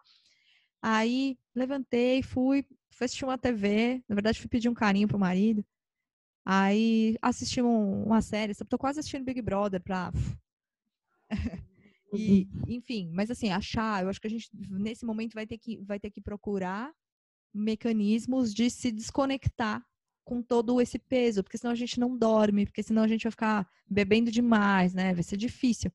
Aí, 0.81 1.37
levantei, 1.53 2.23
fui, 2.23 2.65
fui 2.93 3.05
assistir 3.05 3.25
uma 3.25 3.37
TV, 3.37 4.01
na 4.09 4.15
verdade, 4.15 4.39
fui 4.39 4.49
pedir 4.49 4.69
um 4.69 4.75
carinho 4.75 5.09
pro 5.09 5.19
marido. 5.19 5.67
Aí, 6.45 7.17
assisti 7.21 7.61
um, 7.61 8.05
uma 8.05 8.23
série, 8.23 8.55
tô 8.55 8.79
quase 8.79 9.01
assistindo 9.01 9.25
Big 9.25 9.43
Brother 9.43 9.83
pra... 9.83 10.13
e, 12.15 12.47
enfim, 12.69 13.11
mas 13.13 13.33
assim, 13.33 13.51
achar, 13.51 14.05
eu 14.05 14.09
acho 14.09 14.21
que 14.21 14.29
a 14.29 14.31
gente, 14.31 14.49
nesse 14.53 15.05
momento, 15.05 15.35
vai 15.35 15.49
ter 15.49 15.59
que, 15.59 15.83
vai 15.83 15.99
ter 15.99 16.13
que 16.13 16.21
procurar 16.21 16.95
mecanismos 17.53 18.55
de 18.55 18.71
se 18.71 18.93
desconectar 18.93 19.85
com 20.25 20.43
todo 20.43 20.81
esse 20.81 20.99
peso, 20.99 21.43
porque 21.43 21.59
senão 21.59 21.73
a 21.73 21.77
gente 21.77 22.01
não 22.01 22.17
dorme, 22.17 22.65
porque 22.67 22.83
senão 22.83 23.03
a 23.03 23.09
gente 23.09 23.25
vai 23.25 23.31
ficar 23.31 23.69
bebendo 23.87 24.31
demais, 24.31 24.95
né? 24.95 25.13
Vai 25.13 25.23
ser 25.23 25.37
difícil. 25.37 25.93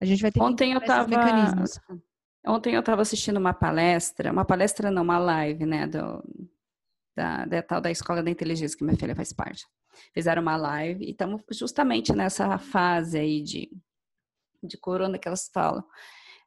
A 0.00 0.04
gente 0.04 0.22
vai 0.22 0.30
ter 0.30 0.40
Ontem 0.40 0.70
que 0.70 0.76
eu 0.76 0.84
tava... 0.84 1.08
mecanismos. 1.08 1.80
Ontem 2.46 2.74
eu 2.74 2.80
estava 2.80 3.02
assistindo 3.02 3.38
uma 3.38 3.54
palestra, 3.54 4.30
uma 4.30 4.44
palestra 4.44 4.90
não, 4.90 5.02
uma 5.02 5.18
live, 5.18 5.64
né, 5.64 5.86
do, 5.86 6.22
da, 7.16 7.46
da 7.46 7.62
tal 7.62 7.80
da 7.80 7.90
Escola 7.90 8.22
da 8.22 8.30
Inteligência, 8.30 8.76
que 8.76 8.84
minha 8.84 8.98
filha 8.98 9.16
faz 9.16 9.32
parte. 9.32 9.64
Fizeram 10.12 10.42
uma 10.42 10.56
live 10.56 11.06
e 11.06 11.12
estamos 11.12 11.40
justamente 11.52 12.12
nessa 12.12 12.58
fase 12.58 13.18
aí 13.18 13.42
de, 13.42 13.70
de 14.62 14.76
corona 14.76 15.18
que 15.18 15.26
elas 15.26 15.48
falam. 15.52 15.82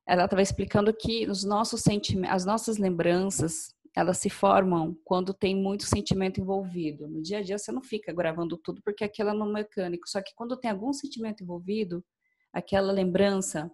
Ela 0.05 0.25
estava 0.25 0.41
explicando 0.41 0.93
que 0.93 1.27
os 1.27 1.43
nossos 1.43 1.81
sentimentos, 1.81 2.35
as 2.35 2.45
nossas 2.45 2.77
lembranças, 2.77 3.75
elas 3.97 4.19
se 4.19 4.29
formam 4.29 4.95
quando 5.03 5.33
tem 5.33 5.55
muito 5.55 5.83
sentimento 5.83 6.39
envolvido. 6.39 7.07
No 7.07 7.19
dia 7.19 7.39
a 7.39 7.41
dia 7.41 7.57
você 7.57 7.71
não 7.71 7.81
fica 7.81 8.13
gravando 8.13 8.55
tudo 8.55 8.79
porque 8.83 9.03
aquilo 9.03 9.31
é 9.31 9.33
no 9.33 9.51
mecânico, 9.51 10.07
só 10.07 10.21
que 10.21 10.35
quando 10.35 10.55
tem 10.55 10.69
algum 10.69 10.93
sentimento 10.93 11.41
envolvido, 11.43 12.05
aquela 12.53 12.91
lembrança 12.91 13.71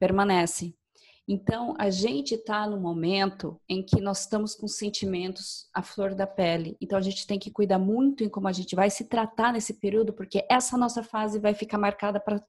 permanece. 0.00 0.74
Então, 1.28 1.74
a 1.78 1.90
gente 1.90 2.34
está 2.34 2.66
no 2.66 2.80
momento 2.80 3.60
em 3.68 3.84
que 3.84 4.00
nós 4.00 4.20
estamos 4.20 4.54
com 4.54 4.66
sentimentos 4.66 5.68
à 5.74 5.82
flor 5.82 6.14
da 6.14 6.26
pele. 6.26 6.74
Então, 6.80 6.98
a 6.98 7.02
gente 7.02 7.26
tem 7.26 7.38
que 7.38 7.50
cuidar 7.50 7.78
muito 7.78 8.24
em 8.24 8.30
como 8.30 8.48
a 8.48 8.52
gente 8.52 8.74
vai 8.74 8.88
se 8.88 9.04
tratar 9.04 9.52
nesse 9.52 9.74
período, 9.74 10.14
porque 10.14 10.44
essa 10.50 10.78
nossa 10.78 11.02
fase 11.02 11.38
vai 11.38 11.52
ficar 11.52 11.76
marcada 11.76 12.18
para 12.18 12.42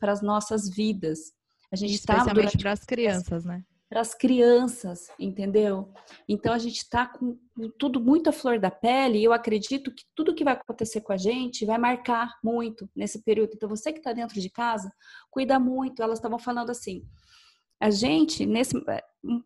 para 0.00 0.12
as 0.12 0.20
nossas 0.20 0.68
vidas. 0.68 1.32
A 1.72 1.76
gente 1.76 1.94
está 1.94 2.18
especialmente 2.18 2.58
para 2.58 2.72
as 2.72 2.84
crianças, 2.84 3.44
né? 3.44 3.64
Para 3.88 4.00
as 4.00 4.14
crianças, 4.14 5.08
entendeu? 5.18 5.92
Então 6.28 6.52
a 6.52 6.58
gente 6.58 6.78
está 6.78 7.06
com 7.06 7.38
tudo 7.78 8.00
muito 8.00 8.28
à 8.28 8.32
flor 8.32 8.58
da 8.58 8.70
pele 8.70 9.18
e 9.18 9.24
eu 9.24 9.32
acredito 9.32 9.94
que 9.94 10.04
tudo 10.14 10.34
que 10.34 10.44
vai 10.44 10.54
acontecer 10.54 11.00
com 11.00 11.12
a 11.12 11.16
gente 11.16 11.66
vai 11.66 11.78
marcar 11.78 12.30
muito 12.42 12.88
nesse 12.94 13.22
período. 13.22 13.52
Então 13.54 13.68
você 13.68 13.92
que 13.92 13.98
está 13.98 14.12
dentro 14.12 14.40
de 14.40 14.50
casa, 14.50 14.92
cuida 15.30 15.60
muito. 15.60 16.02
Elas 16.02 16.18
estavam 16.18 16.38
falando 16.38 16.70
assim, 16.70 17.06
a 17.80 17.90
gente 17.90 18.46
nesse 18.46 18.74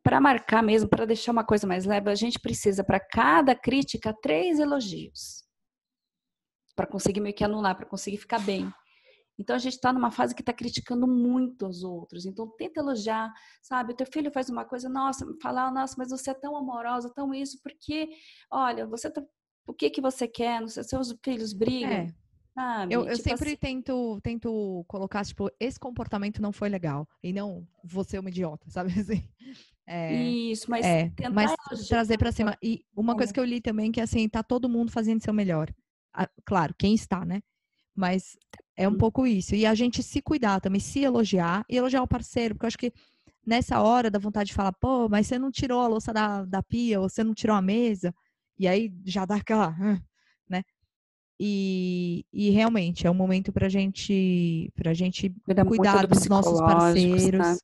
para 0.02 0.20
marcar 0.20 0.62
mesmo, 0.62 0.88
para 0.88 1.04
deixar 1.04 1.32
uma 1.32 1.44
coisa 1.44 1.66
mais 1.66 1.84
leve, 1.84 2.10
a 2.10 2.14
gente 2.14 2.38
precisa 2.38 2.82
para 2.82 2.98
cada 2.98 3.54
crítica 3.54 4.14
três 4.22 4.58
elogios 4.58 5.48
para 6.74 6.86
conseguir 6.86 7.20
meio 7.20 7.34
que 7.34 7.42
anular, 7.42 7.76
para 7.76 7.86
conseguir 7.86 8.18
ficar 8.18 8.38
bem. 8.38 8.72
Então 9.38 9.54
a 9.54 9.58
gente 9.58 9.74
está 9.74 9.92
numa 9.92 10.10
fase 10.10 10.34
que 10.34 10.42
está 10.42 10.52
criticando 10.52 11.06
muito 11.06 11.66
os 11.66 11.84
outros. 11.84 12.26
Então 12.26 12.48
tenta 12.56 12.80
elogiar, 12.80 13.32
sabe? 13.62 13.92
O 13.92 13.96
teu 13.96 14.06
filho 14.06 14.32
faz 14.32 14.50
uma 14.50 14.64
coisa, 14.64 14.88
nossa, 14.88 15.24
falar, 15.40 15.70
nossa, 15.70 15.94
mas 15.96 16.10
você 16.10 16.30
é 16.30 16.34
tão 16.34 16.56
amorosa, 16.56 17.12
tão 17.14 17.32
isso, 17.32 17.60
porque, 17.62 18.10
olha, 18.50 18.86
você 18.86 19.10
tá, 19.10 19.22
o 19.66 19.72
que 19.72 19.90
que 19.90 20.00
você 20.00 20.26
quer? 20.26 20.60
Não 20.60 20.68
sei, 20.68 20.82
seus 20.82 21.14
filhos 21.22 21.52
brigam. 21.52 21.90
É. 21.90 22.14
Sabe? 22.58 22.92
Eu, 22.92 23.06
eu 23.06 23.14
tipo 23.14 23.28
sempre 23.28 23.50
assim... 23.50 23.56
tento, 23.56 24.20
tento 24.20 24.84
colocar, 24.88 25.24
tipo, 25.24 25.48
esse 25.60 25.78
comportamento 25.78 26.42
não 26.42 26.50
foi 26.50 26.68
legal. 26.68 27.06
E 27.22 27.32
não, 27.32 27.64
você 27.84 28.16
é 28.16 28.20
uma 28.20 28.30
idiota, 28.30 28.66
sabe 28.68 28.92
assim? 28.98 29.22
É, 29.86 30.12
Isso, 30.12 30.68
mas 30.68 30.84
é, 30.84 31.10
mas 31.32 31.54
trazer 31.88 32.18
para 32.18 32.32
cima. 32.32 32.58
E 32.62 32.84
uma 32.94 33.16
coisa 33.16 33.32
que 33.32 33.40
eu 33.40 33.44
li 33.44 33.60
também 33.60 33.90
que 33.90 34.00
assim, 34.00 34.28
tá 34.28 34.42
todo 34.42 34.68
mundo 34.68 34.90
fazendo 34.90 35.22
seu 35.22 35.32
melhor. 35.32 35.72
Ah, 36.12 36.28
claro, 36.44 36.74
quem 36.76 36.94
está, 36.94 37.24
né? 37.24 37.40
Mas 37.94 38.36
é 38.78 38.86
um 38.86 38.94
pouco 38.94 39.26
isso. 39.26 39.56
E 39.56 39.66
a 39.66 39.74
gente 39.74 40.04
se 40.04 40.22
cuidar 40.22 40.60
também, 40.60 40.80
se 40.80 41.00
elogiar 41.00 41.64
e 41.68 41.76
elogiar 41.76 42.00
o 42.00 42.06
parceiro, 42.06 42.54
porque 42.54 42.64
eu 42.64 42.68
acho 42.68 42.78
que 42.78 42.92
nessa 43.44 43.82
hora 43.82 44.08
dá 44.08 44.20
vontade 44.20 44.48
de 44.48 44.54
falar, 44.54 44.72
pô, 44.72 45.08
mas 45.08 45.26
você 45.26 45.36
não 45.36 45.50
tirou 45.50 45.80
a 45.80 45.88
louça 45.88 46.12
da, 46.12 46.44
da 46.44 46.62
pia, 46.62 47.00
ou 47.00 47.08
você 47.08 47.24
não 47.24 47.34
tirou 47.34 47.56
a 47.56 47.60
mesa, 47.60 48.14
e 48.56 48.68
aí 48.68 48.92
já 49.04 49.26
dá 49.26 49.34
aquela, 49.34 49.74
né? 50.48 50.62
E, 51.40 52.24
e 52.32 52.50
realmente 52.50 53.06
é 53.06 53.10
um 53.10 53.14
momento 53.14 53.52
pra 53.52 53.68
gente, 53.68 54.72
pra 54.76 54.94
gente 54.94 55.34
cuidar 55.66 56.06
do 56.06 56.14
dos 56.14 56.26
nossos 56.28 56.60
parceiros 56.60 57.46
tá? 57.46 57.56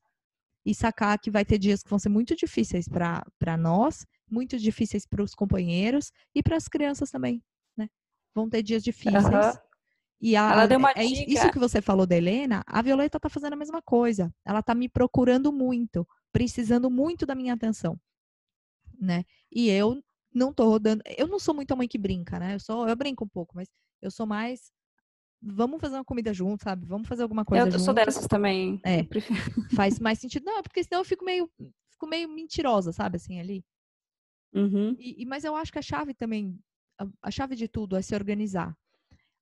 e 0.66 0.74
sacar 0.74 1.18
que 1.18 1.31
vai 1.31 1.44
ter 1.44 1.59
dias 1.59 1.83
que 1.83 1.90
vão 1.90 1.98
ser 1.98 2.09
muito 2.09 2.35
difíceis 2.35 2.88
para 2.88 3.57
nós, 3.57 4.05
muito 4.29 4.59
difíceis 4.59 5.07
para 5.07 5.22
os 5.22 5.35
companheiros 5.35 6.11
e 6.35 6.42
para 6.42 6.57
as 6.57 6.66
crianças 6.66 7.11
também, 7.11 7.40
né? 7.77 7.88
Vão 8.35 8.48
ter 8.48 8.62
dias 8.64 8.83
difíceis. 8.83 9.24
Uhum. 9.24 9.74
E 10.20 10.37
a, 10.37 10.53
ela 10.53 10.66
deu 10.66 10.79
uma 10.79 10.92
é, 10.92 11.05
dica. 11.05 11.31
Isso 11.31 11.50
que 11.50 11.59
você 11.59 11.83
falou 11.83 12.07
da 12.07 12.16
Helena, 12.16 12.62
a 12.66 12.81
Violeta 12.81 13.20
tá 13.20 13.29
fazendo 13.29 13.53
a 13.53 13.57
mesma 13.57 13.83
coisa. 13.83 14.33
Ela 14.44 14.62
tá 14.62 14.74
me 14.74 14.88
procurando 14.88 15.53
muito, 15.53 16.07
precisando 16.33 16.90
muito 16.90 17.27
da 17.27 17.35
minha 17.35 17.55
atenção, 17.55 18.00
né? 18.98 19.24
E 19.53 19.68
eu 19.68 20.03
não 20.33 20.53
tô 20.53 20.68
rodando. 20.68 21.03
Eu 21.16 21.27
não 21.27 21.38
sou 21.38 21.55
muito 21.55 21.72
a 21.72 21.77
mãe 21.77 21.88
que 21.88 21.98
brinca, 21.98 22.38
né? 22.38 22.55
Eu 22.55 22.61
sou, 22.61 22.88
eu 22.88 22.96
brinco 22.96 23.24
um 23.24 23.29
pouco, 23.29 23.55
mas 23.55 23.68
eu 24.00 24.11
sou 24.11 24.27
mais 24.27 24.72
vamos 25.44 25.81
fazer 25.81 25.96
uma 25.96 26.05
comida 26.05 26.33
junto, 26.33 26.64
sabe? 26.64 26.87
Vamos 26.87 27.07
fazer 27.07 27.22
alguma 27.22 27.44
coisa 27.44 27.62
eu, 27.62 27.66
junto. 27.66 27.77
Eu 27.77 27.85
sou 27.85 27.94
dessas 27.94 28.27
também. 28.27 28.81
É. 28.83 29.05
Faz 29.77 29.98
mais 29.98 30.18
sentido. 30.18 30.44
Não, 30.44 30.62
porque 30.62 30.83
senão 30.83 31.00
eu 31.00 31.05
fico 31.05 31.24
meio, 31.24 31.50
fico 31.90 32.07
meio 32.07 32.29
mentirosa, 32.29 32.92
sabe? 32.92 33.16
Assim, 33.16 33.38
ali. 33.38 33.64
Uhum. 34.55 34.96
E, 34.98 35.22
e, 35.22 35.27
mas 35.27 35.44
eu 35.44 35.55
acho 35.55 35.72
que 35.72 35.79
a 35.79 35.83
chave 35.83 36.14
também, 36.14 36.59
a, 36.98 37.07
a, 37.22 37.31
chave 37.31 37.57
de 37.57 37.68
tudo 37.68 37.96
é 37.96 38.03
se 38.03 38.14
organizar. 38.14 38.74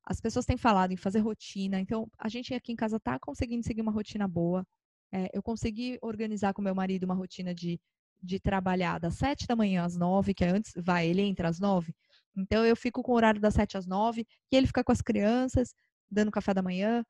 As 0.05 0.19
pessoas 0.19 0.45
têm 0.45 0.57
falado 0.57 0.91
em 0.91 0.97
fazer 0.97 1.19
rotina, 1.19 1.79
então 1.79 2.09
a 2.17 2.27
gente 2.27 2.53
aqui 2.53 2.73
em 2.73 2.75
casa 2.75 2.97
está 2.97 3.17
conseguindo 3.19 3.63
seguir 3.65 3.81
uma 3.81 3.91
rotina 3.91 4.27
boa. 4.27 4.65
É, 5.11 5.29
eu 5.33 5.41
consegui 5.41 5.97
organizar 6.01 6.53
com 6.53 6.61
meu 6.61 6.75
marido 6.75 7.05
uma 7.05 7.13
rotina 7.13 7.53
de, 7.55 7.79
de 8.21 8.39
trabalhar 8.39 8.99
das 8.99 9.15
sete 9.15 9.47
da 9.47 9.55
manhã 9.55 9.83
às 9.85 9.95
nove, 9.97 10.33
que 10.33 10.43
é 10.43 10.49
antes, 10.49 10.73
vai, 10.75 11.07
ele 11.07 11.21
entra 11.21 11.47
às 11.49 11.59
nove. 11.59 11.95
Então 12.35 12.65
eu 12.65 12.75
fico 12.75 13.01
com 13.03 13.13
o 13.13 13.15
horário 13.15 13.39
das 13.39 13.53
sete 13.53 13.77
às 13.77 13.85
nove, 13.87 14.27
e 14.51 14.55
ele 14.57 14.67
fica 14.67 14.83
com 14.83 14.91
as 14.91 15.01
crianças, 15.01 15.73
dando 16.11 16.31
café 16.31 16.53
da 16.53 16.61
manhã. 16.63 17.05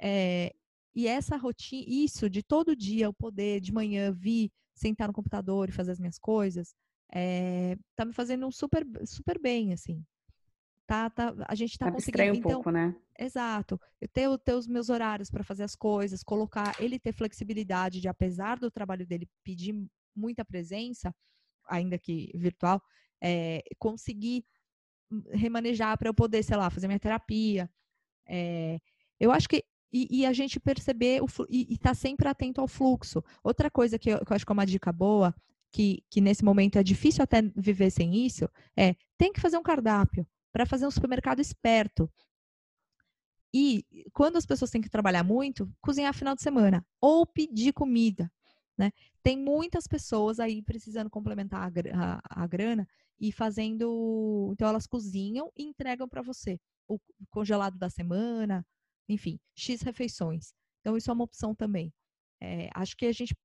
É, 0.00 0.52
e 0.94 1.06
essa 1.08 1.36
rotina, 1.36 1.84
isso 1.88 2.28
de 2.30 2.42
todo 2.42 2.76
dia 2.76 3.06
eu 3.06 3.14
poder 3.14 3.60
de 3.60 3.72
manhã 3.72 4.12
vir, 4.12 4.50
sentar 4.74 5.08
no 5.08 5.14
computador 5.14 5.68
e 5.68 5.72
fazer 5.72 5.92
as 5.92 6.00
minhas 6.00 6.18
coisas, 6.18 6.74
é, 7.12 7.76
tá 7.96 8.04
me 8.04 8.12
fazendo 8.12 8.50
super, 8.52 8.84
super 9.06 9.38
bem, 9.40 9.72
assim 9.72 10.04
tá, 10.86 11.10
tá, 11.10 11.34
a 11.48 11.54
gente 11.54 11.78
tá 11.78 11.90
conseguindo. 11.90 12.32
um 12.32 12.36
então, 12.36 12.52
pouco, 12.52 12.70
né? 12.70 12.94
Exato. 13.18 13.80
Eu 14.00 14.08
ter, 14.08 14.38
ter 14.38 14.54
os 14.54 14.66
meus 14.66 14.88
horários 14.88 15.30
para 15.30 15.44
fazer 15.44 15.64
as 15.64 15.74
coisas, 15.74 16.22
colocar 16.22 16.74
ele 16.80 16.98
ter 16.98 17.12
flexibilidade 17.12 18.00
de, 18.00 18.08
apesar 18.08 18.58
do 18.58 18.70
trabalho 18.70 19.06
dele 19.06 19.28
pedir 19.44 19.74
muita 20.14 20.44
presença, 20.44 21.14
ainda 21.68 21.98
que 21.98 22.30
virtual, 22.34 22.82
é, 23.20 23.62
conseguir 23.78 24.44
remanejar 25.30 25.96
para 25.98 26.08
eu 26.08 26.14
poder, 26.14 26.42
sei 26.42 26.56
lá, 26.56 26.70
fazer 26.70 26.86
minha 26.86 26.98
terapia. 26.98 27.70
É, 28.26 28.78
eu 29.20 29.30
acho 29.30 29.48
que 29.48 29.64
e, 29.92 30.20
e, 30.20 30.26
a 30.26 30.32
gente 30.32 30.58
perceber 30.58 31.22
o, 31.22 31.26
e 31.50 31.74
estar 31.74 31.90
tá 31.90 31.94
sempre 31.94 32.26
atento 32.26 32.62
ao 32.62 32.66
fluxo. 32.66 33.22
Outra 33.44 33.70
coisa 33.70 33.98
que 33.98 34.08
eu, 34.08 34.24
que 34.24 34.32
eu 34.32 34.34
acho 34.34 34.46
que 34.46 34.50
é 34.50 34.54
uma 34.54 34.64
dica 34.64 34.90
boa, 34.90 35.34
que, 35.70 36.02
que 36.08 36.18
nesse 36.18 36.42
momento 36.42 36.78
é 36.78 36.82
difícil 36.82 37.22
até 37.22 37.42
viver 37.54 37.90
sem 37.90 38.24
isso, 38.24 38.48
é 38.74 38.94
tem 39.18 39.30
que 39.32 39.40
fazer 39.40 39.58
um 39.58 39.62
cardápio 39.62 40.26
para 40.52 40.66
fazer 40.66 40.86
um 40.86 40.90
supermercado 40.90 41.40
esperto. 41.40 42.10
E 43.54 43.84
quando 44.12 44.36
as 44.36 44.46
pessoas 44.46 44.70
têm 44.70 44.80
que 44.80 44.88
trabalhar 44.88 45.22
muito, 45.22 45.70
cozinhar 45.80 46.14
final 46.14 46.34
de 46.34 46.42
semana 46.42 46.84
ou 47.00 47.26
pedir 47.26 47.72
comida. 47.72 48.30
Né? 48.76 48.90
Tem 49.22 49.36
muitas 49.36 49.86
pessoas 49.86 50.40
aí 50.40 50.62
precisando 50.62 51.10
complementar 51.10 51.70
a, 51.70 52.20
a, 52.22 52.44
a 52.44 52.46
grana 52.46 52.88
e 53.20 53.30
fazendo. 53.30 54.50
Então, 54.52 54.68
elas 54.68 54.86
cozinham 54.86 55.52
e 55.56 55.64
entregam 55.64 56.08
para 56.08 56.22
você 56.22 56.58
o 56.88 56.98
congelado 57.30 57.78
da 57.78 57.88
semana, 57.88 58.66
enfim, 59.08 59.38
X 59.54 59.82
refeições. 59.82 60.52
Então, 60.80 60.96
isso 60.96 61.10
é 61.10 61.14
uma 61.14 61.24
opção 61.24 61.54
também. 61.54 61.92
É, 62.40 62.68
acho 62.74 62.96
que 62.96 63.06
a 63.06 63.12
gente 63.12 63.36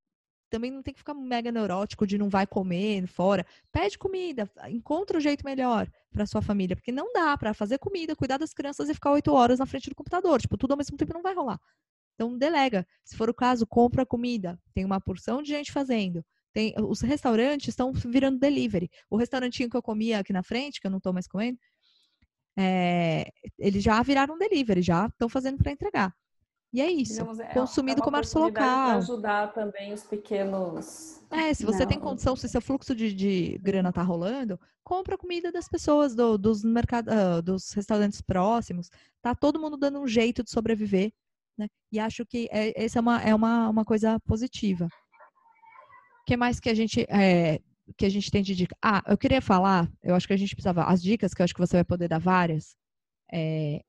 também 0.50 0.72
não 0.72 0.82
tem 0.82 0.94
que 0.94 1.00
ficar 1.00 1.14
mega 1.14 1.52
neurótico 1.52 2.08
de 2.08 2.18
não 2.18 2.30
vai 2.30 2.48
comer 2.48 3.06
fora. 3.08 3.46
Pede 3.72 3.98
comida, 3.98 4.50
encontra 4.70 5.18
o 5.18 5.20
um 5.20 5.22
jeito 5.22 5.46
melhor 5.46 5.90
para 6.12 6.26
sua 6.26 6.42
família, 6.42 6.76
porque 6.76 6.92
não 6.92 7.12
dá 7.14 7.38
para 7.38 7.54
fazer 7.54 7.78
comida, 7.78 8.16
cuidar 8.16 8.38
das 8.38 8.54
crianças 8.54 8.90
e 8.90 8.94
ficar 8.94 9.12
oito 9.12 9.34
horas 9.34 9.60
na 9.60 9.66
frente 9.66 9.90
do 9.90 9.96
computador. 9.96 10.42
Tipo, 10.42 10.58
tudo 10.58 10.72
ao 10.72 10.78
mesmo 10.78 10.98
tempo 10.98 11.14
não 11.14 11.22
vai 11.22 11.34
rolar. 11.34 11.60
Então, 12.16 12.36
delega. 12.38 12.86
Se 13.04 13.16
for 13.16 13.30
o 13.30 13.34
caso, 13.34 13.68
compra 13.68 14.06
comida. 14.06 14.60
Tem 14.74 14.84
uma 14.84 15.00
porção 15.00 15.42
de 15.42 15.50
gente 15.50 15.72
fazendo. 15.72 16.26
Tem, 16.52 16.74
os 16.80 17.02
restaurantes 17.02 17.68
estão 17.68 17.94
virando 17.94 18.40
delivery. 18.40 18.90
O 19.10 19.18
restaurantinho 19.18 19.70
que 19.70 19.78
eu 19.78 19.84
comia 19.84 20.20
aqui 20.20 20.34
na 20.34 20.42
frente, 20.42 20.82
que 20.82 20.88
eu 20.88 20.92
não 20.92 20.98
estou 20.98 21.14
mais 21.14 21.28
comendo, 21.28 21.60
é, 22.58 23.32
eles 23.60 23.84
já 23.84 24.02
viraram 24.02 24.38
delivery, 24.38 24.82
já 24.82 25.06
estão 25.06 25.30
fazendo 25.30 25.60
para 25.60 25.72
entregar. 25.72 26.16
E 26.74 26.82
é 26.82 26.92
isso. 26.92 27.14
Digamos, 27.14 27.40
é, 27.40 27.46
consumido 27.54 28.02
é 28.02 28.04
comércio 28.04 28.40
local. 28.40 28.98
ajudar 28.98 29.54
também 29.54 29.94
os 29.94 30.04
pequenos. 30.04 31.22
É, 31.30 31.54
se 31.54 31.66
você 31.66 31.80
Não. 31.80 31.88
tem 31.88 32.00
condição, 32.00 32.36
se 32.36 32.48
seu 32.48 32.62
fluxo 32.62 32.96
de, 32.96 33.14
de 33.14 33.58
grana 33.62 33.90
está 33.90 34.02
rolando, 34.02 34.60
compra 34.84 35.18
comida 35.18 35.52
das 35.52 35.68
pessoas, 35.68 36.16
do, 36.16 36.38
dos, 36.38 36.64
mercado, 36.64 37.10
uh, 37.10 37.42
dos 37.42 37.72
restaurantes 37.72 38.22
próximos. 38.22 38.90
Tá 39.22 39.34
todo 39.34 39.60
mundo 39.60 39.78
dando 39.78 40.00
um 40.00 40.08
jeito 40.08 40.44
de 40.44 40.52
sobreviver. 40.52 41.12
Né? 41.58 41.68
E 41.92 42.00
acho 42.00 42.26
que 42.26 42.48
é, 42.52 42.84
essa 42.84 43.00
é 43.00 43.02
uma, 43.02 43.22
é 43.22 43.34
uma, 43.34 43.70
uma 43.70 43.86
coisa 43.86 44.20
positiva. 44.22 44.86
O 44.86 46.26
que 46.26 46.38
mais 46.38 46.60
que 46.60 46.70
a 46.70 46.76
gente 46.76 47.06
é, 47.10 47.60
que 47.96 48.06
a 48.06 48.10
gente 48.10 48.30
tem 48.30 48.44
de 48.44 48.56
dica? 48.56 48.76
Ah, 48.82 49.02
eu 49.08 49.18
queria 49.18 49.42
falar, 49.42 49.90
eu 50.04 50.14
acho 50.16 50.28
que 50.28 50.34
a 50.34 50.38
gente 50.38 50.56
precisava, 50.56 50.84
as 50.84 51.02
dicas, 51.02 51.34
que 51.34 51.42
eu 51.42 51.44
acho 51.46 51.54
que 51.54 51.60
você 51.60 51.78
vai 51.78 51.86
poder 51.86 52.08
dar 52.08 52.20
várias, 52.20 52.76
é, 53.32 53.82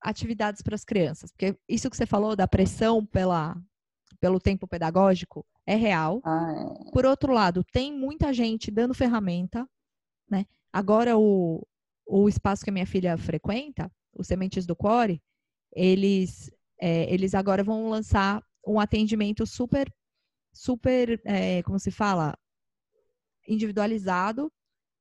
atividades 0.00 0.62
para 0.62 0.74
as 0.74 0.84
crianças. 0.84 1.30
Porque 1.30 1.56
isso 1.68 1.90
que 1.90 1.96
você 1.96 2.06
falou 2.06 2.34
da 2.34 2.48
pressão 2.48 3.04
pela, 3.04 3.56
pelo 4.20 4.40
tempo 4.40 4.66
pedagógico 4.66 5.44
é 5.66 5.74
real. 5.74 6.20
Ah, 6.24 6.52
é. 6.86 6.90
Por 6.90 7.06
outro 7.06 7.32
lado, 7.32 7.64
tem 7.64 7.92
muita 7.92 8.32
gente 8.32 8.70
dando 8.70 8.94
ferramenta, 8.94 9.68
né? 10.28 10.46
Agora 10.72 11.18
o, 11.18 11.66
o 12.06 12.28
espaço 12.28 12.64
que 12.64 12.70
a 12.70 12.72
minha 12.72 12.86
filha 12.86 13.16
frequenta, 13.16 13.90
os 14.14 14.26
Sementes 14.26 14.66
do 14.66 14.76
Core, 14.76 15.22
eles, 15.72 16.50
é, 16.80 17.12
eles 17.12 17.34
agora 17.34 17.62
vão 17.62 17.88
lançar 17.88 18.44
um 18.66 18.80
atendimento 18.80 19.46
super, 19.46 19.92
super, 20.52 21.20
é, 21.24 21.62
como 21.62 21.78
se 21.78 21.90
fala, 21.90 22.36
individualizado 23.46 24.52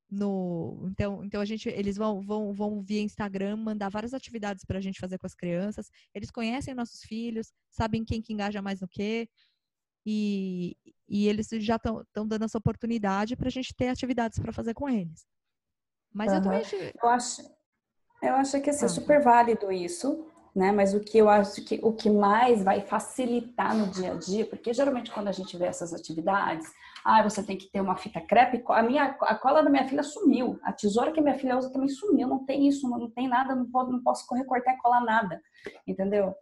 no 0.10 0.88
então 0.90 1.24
então 1.24 1.40
a 1.40 1.46
gente 1.46 1.70
eles 1.70 1.96
vão 1.96 2.22
vão 2.22 2.52
vão 2.52 2.82
via 2.82 3.02
Instagram 3.02 3.58
mandar 3.58 3.90
várias 3.90 4.14
atividades 4.14 4.66
para 4.66 4.80
a 4.80 4.82
gente 4.82 5.00
fazer 5.00 5.20
com 5.20 5.28
as 5.28 5.36
crianças 5.36 5.90
eles 6.16 6.32
conhecem 6.32 6.74
nossos 6.74 7.02
filhos 7.04 7.54
sabem 7.70 8.04
quem 8.04 8.22
que 8.22 8.34
engaja 8.34 8.62
mais 8.62 8.82
no 8.82 8.88
que 8.88 9.30
e, 10.06 10.76
e 11.08 11.28
eles 11.28 11.48
já 11.60 11.76
estão 11.76 12.28
dando 12.28 12.46
essa 12.46 12.58
oportunidade 12.58 13.36
para 13.36 13.48
a 13.48 13.52
gente 13.52 13.76
ter 13.76 13.90
atividades 13.90 14.40
para 14.40 14.52
fazer 14.52 14.74
com 14.74 14.90
eles 14.90 15.28
mas 16.12 16.32
uhum. 16.32 16.38
eu 16.38 16.42
também 16.42 16.64
eu 17.04 17.10
acho 17.10 17.42
eu 18.22 18.34
acho 18.34 18.62
que 18.62 18.70
assim, 18.72 18.84
é 18.84 18.86
ah, 18.86 18.90
super 18.90 19.22
válido 19.22 19.72
isso 19.72 20.26
né? 20.56 20.72
Mas 20.72 20.94
o 20.94 21.00
que 21.00 21.18
eu 21.18 21.30
acho 21.30 21.64
que 21.64 21.80
o 21.82 21.94
que 21.94 22.10
mais 22.10 22.64
vai 22.64 22.82
facilitar 22.82 23.76
no 23.76 23.88
dia 23.88 24.14
a 24.14 24.16
dia, 24.16 24.46
porque 24.46 24.74
geralmente 24.74 25.12
quando 25.12 25.28
a 25.28 25.32
gente 25.32 25.56
vê 25.58 25.66
essas 25.66 25.94
atividades, 25.94 26.68
ah, 27.04 27.24
você 27.24 27.44
tem 27.44 27.58
que 27.58 27.70
ter 27.72 27.82
uma 27.82 27.96
fita 27.96 28.22
crepe, 28.22 28.64
a 28.68 28.84
minha 28.84 29.06
a 29.22 29.36
cola 29.36 29.62
da 29.64 29.70
minha 29.70 29.88
filha 29.88 30.04
sumiu, 30.04 30.60
a 30.64 30.74
tesoura 30.74 31.12
que 31.12 31.22
minha 31.22 31.38
filha 31.38 31.58
usa 31.58 31.72
também 31.72 31.90
sumiu, 31.90 32.28
não 32.28 32.46
tem 32.46 32.68
isso, 32.68 32.90
não 32.90 33.10
tem 33.10 33.28
nada, 33.28 33.56
não 33.56 33.70
posso, 33.70 33.92
não 33.92 34.02
posso 34.02 34.36
recortar 34.36 34.76
e 34.76 34.78
colar 34.78 35.02
nada, 35.02 35.42
entendeu? 35.88 36.34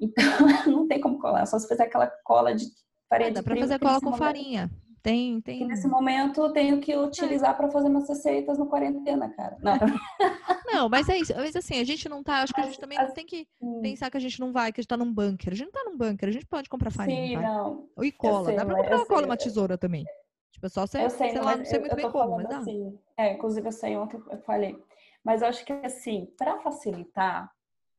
Então 0.00 0.24
não 0.66 0.86
tem 0.86 1.00
como 1.00 1.18
colar, 1.18 1.46
só 1.46 1.58
se 1.58 1.68
fizer 1.68 1.84
aquela 1.84 2.06
cola 2.24 2.54
de 2.54 2.66
parede. 3.08 3.34
Dá 3.34 3.42
para 3.42 3.56
fazer 3.56 3.78
cola 3.78 4.00
com 4.00 4.12
farinha. 4.12 4.70
Tem, 5.02 5.40
tem. 5.40 5.58
Que 5.58 5.64
nesse 5.64 5.86
momento 5.86 6.42
eu 6.42 6.52
tenho 6.52 6.80
que 6.80 6.96
utilizar 6.96 7.50
é. 7.50 7.54
para 7.54 7.70
fazer 7.70 7.88
minhas 7.88 8.08
receitas 8.08 8.58
no 8.58 8.66
quarentena, 8.66 9.28
cara. 9.30 9.56
Não. 9.60 9.74
não, 10.72 10.88
mas 10.88 11.08
é 11.08 11.18
isso. 11.18 11.32
Mas 11.34 11.54
assim, 11.54 11.78
a 11.78 11.84
gente 11.84 12.08
não 12.08 12.22
tá. 12.22 12.42
Acho 12.42 12.52
que 12.52 12.60
a 12.60 12.64
gente 12.64 12.80
também 12.80 12.98
não 12.98 13.12
tem 13.12 13.24
que 13.24 13.46
pensar 13.80 14.10
que 14.10 14.16
a 14.16 14.20
gente 14.20 14.40
não 14.40 14.52
vai, 14.52 14.72
que 14.72 14.80
a 14.80 14.82
gente 14.82 14.88
tá 14.88 14.96
num 14.96 15.12
bunker. 15.12 15.52
A 15.52 15.56
gente 15.56 15.66
não 15.66 15.72
tá 15.72 15.84
num 15.84 15.96
bunker, 15.96 16.28
a 16.28 16.32
gente 16.32 16.46
pode 16.46 16.68
comprar 16.68 16.90
farinha. 16.90 17.38
Sim, 17.38 17.44
não. 17.44 17.88
E 18.02 18.12
cola. 18.12 18.46
Sei, 18.46 18.56
dá 18.56 18.64
pra 18.64 18.76
comprar 18.76 18.96
uma 18.96 19.06
cola 19.06 19.22
e 19.22 19.26
uma 19.26 19.36
tesoura 19.36 19.78
também. 19.78 20.04
Tipo, 20.52 20.66
é 20.66 20.68
só 20.68 20.86
você, 20.86 21.04
eu 21.04 21.10
sei, 21.10 21.30
sei 21.30 21.40
lá, 21.40 21.56
não 21.56 21.64
sei 21.64 21.78
muito 21.78 21.94
bem 21.94 22.10
como, 22.10 22.36
mas 22.36 22.48
dá. 22.48 22.58
Assim, 22.58 22.98
é, 23.16 23.34
inclusive 23.34 23.68
eu 23.68 23.72
sei 23.72 23.96
ontem 23.96 24.20
eu 24.30 24.38
falei. 24.38 24.82
Mas 25.24 25.42
eu 25.42 25.48
acho 25.48 25.64
que 25.64 25.72
assim, 25.72 26.32
para 26.36 26.58
facilitar, 26.58 27.52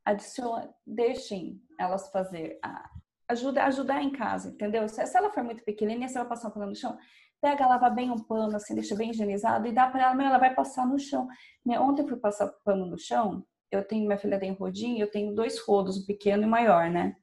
adiciona, 0.03 0.73
deixem 0.85 1.61
elas 1.79 2.09
fazer 2.11 2.59
a, 2.61 2.89
ajuda, 3.29 3.63
ajudar 3.65 4.01
em 4.01 4.11
casa, 4.11 4.49
entendeu? 4.49 4.87
Se, 4.89 5.05
se 5.05 5.17
ela 5.17 5.29
for 5.29 5.43
muito 5.43 5.63
pequenininha, 5.63 6.09
se 6.09 6.17
ela 6.17 6.27
passar 6.27 6.49
um 6.49 6.51
pano 6.51 6.67
no 6.67 6.75
chão, 6.75 6.97
pega, 7.39 7.67
lava 7.67 7.89
bem 7.89 8.11
um 8.11 8.17
pano, 8.17 8.55
assim, 8.55 8.73
deixa 8.73 8.95
bem 8.95 9.11
higienizado 9.11 9.67
e 9.67 9.71
dá 9.71 9.87
para 9.87 10.11
ela, 10.11 10.23
ela 10.23 10.37
vai 10.37 10.53
passar 10.53 10.85
no 10.85 10.99
chão. 10.99 11.27
Ontem 11.65 12.01
eu 12.01 12.07
fui 12.07 12.17
passar 12.17 12.47
pano 12.65 12.85
no 12.85 12.97
chão, 12.97 13.45
eu 13.71 13.87
tenho, 13.87 14.05
minha 14.05 14.17
filha 14.17 14.39
tem 14.39 14.51
rodinho, 14.51 14.99
eu 14.99 15.11
tenho 15.11 15.33
dois 15.33 15.59
rodos, 15.59 15.97
o 15.97 16.05
pequeno 16.05 16.43
e 16.43 16.45
o 16.45 16.49
maior, 16.49 16.89
né? 16.89 17.15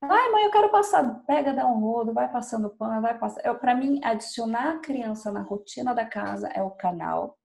Ai, 0.00 0.30
mãe, 0.30 0.44
eu 0.44 0.50
quero 0.52 0.70
passar. 0.70 1.24
Pega, 1.26 1.52
dá 1.52 1.66
um 1.66 1.80
rodo, 1.80 2.14
vai 2.14 2.30
passando 2.30 2.70
pano, 2.70 3.02
vai 3.02 3.18
passar. 3.18 3.40
É, 3.44 3.52
para 3.52 3.74
mim, 3.74 4.00
adicionar 4.04 4.74
a 4.74 4.78
criança 4.78 5.32
na 5.32 5.42
rotina 5.42 5.92
da 5.92 6.06
casa 6.06 6.48
é 6.48 6.62
o 6.62 6.70
canal 6.70 7.36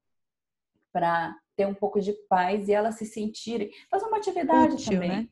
para 0.91 1.35
ter 1.55 1.65
um 1.65 1.73
pouco 1.73 1.99
de 1.99 2.13
paz 2.29 2.67
e 2.67 2.73
ela 2.73 2.91
se 2.91 3.05
sentir. 3.07 3.71
Fazer 3.89 4.05
uma 4.05 4.17
atividade 4.17 4.75
Útil, 4.75 4.93
também. 4.93 5.09
Né? 5.09 5.29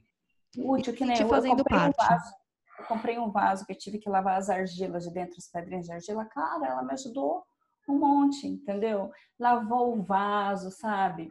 Útil, 0.58 0.94
que 0.94 1.06
nem 1.06 1.20
eu, 1.20 1.28
fazendo 1.28 1.52
eu 1.52 1.58
comprei 1.58 1.80
parte. 1.80 1.96
um 2.00 2.08
vaso. 2.08 2.34
Eu 2.80 2.86
comprei 2.86 3.20
um 3.20 3.32
vaso 3.32 3.66
que 3.66 3.74
eu 3.74 3.78
tive 3.78 4.00
que 4.00 4.10
lavar 4.10 4.38
as 4.38 4.50
argilas 4.50 5.04
de 5.04 5.14
dentro, 5.14 5.36
as 5.38 5.48
pedrinhas 5.48 5.86
de 5.86 5.94
argila. 5.94 6.26
Cara, 6.26 6.68
ela 6.68 6.84
me 6.84 6.94
ajudou 6.94 7.44
um 7.88 7.98
monte, 7.98 8.48
entendeu? 8.48 9.12
Lavou 9.40 9.98
o 9.98 10.02
vaso, 10.02 10.72
sabe? 10.72 11.30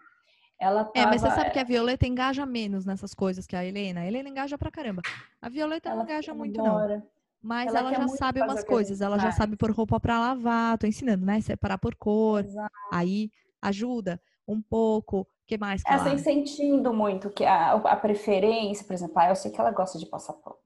Ela 0.60 0.84
tava... 0.84 1.06
É, 1.06 1.06
mas 1.06 1.22
você 1.22 1.34
sabe 1.34 1.50
que 1.50 1.58
a 1.58 1.64
Violeta 1.64 2.06
engaja 2.06 2.44
menos 2.44 2.84
nessas 2.84 3.14
coisas 3.14 3.46
que 3.46 3.56
a 3.56 3.64
Helena. 3.64 4.00
A 4.00 4.06
Helena 4.06 4.28
engaja 4.28 4.58
pra 4.58 4.70
caramba. 4.70 5.02
A 5.40 5.48
Violeta 5.48 5.88
ela 5.88 5.96
não 5.96 6.04
engaja 6.04 6.34
muito, 6.34 6.60
embora. 6.60 6.98
não. 6.98 7.20
Mas 7.42 7.74
ela, 7.74 7.92
ela 7.92 8.06
já 8.06 8.08
sabe 8.08 8.42
umas 8.42 8.62
coisas. 8.62 9.00
Ela 9.00 9.18
já 9.18 9.32
sabe 9.32 9.56
pôr 9.56 9.70
roupa 9.70 9.98
para 9.98 10.20
lavar. 10.20 10.76
Tô 10.76 10.86
ensinando, 10.86 11.24
né? 11.24 11.40
Separar 11.40 11.78
por 11.78 11.94
cor. 11.94 12.44
Exato. 12.44 12.70
Aí 12.92 13.30
ajuda 13.62 14.20
um 14.52 14.62
pouco 14.62 15.26
que 15.46 15.58
mais? 15.58 15.82
Que 15.82 15.92
ela 15.92 16.02
assim, 16.04 16.18
sentindo 16.18 16.92
muito 16.92 17.30
que 17.30 17.44
a, 17.44 17.72
a 17.72 17.96
preferência, 17.96 18.86
por 18.86 18.92
exemplo, 18.92 19.14
ah, 19.16 19.28
eu 19.28 19.36
sei 19.36 19.50
que 19.50 19.60
ela 19.60 19.70
gosta 19.70 19.98
de 19.98 20.06
passar 20.06 20.34
pano. 20.34 20.56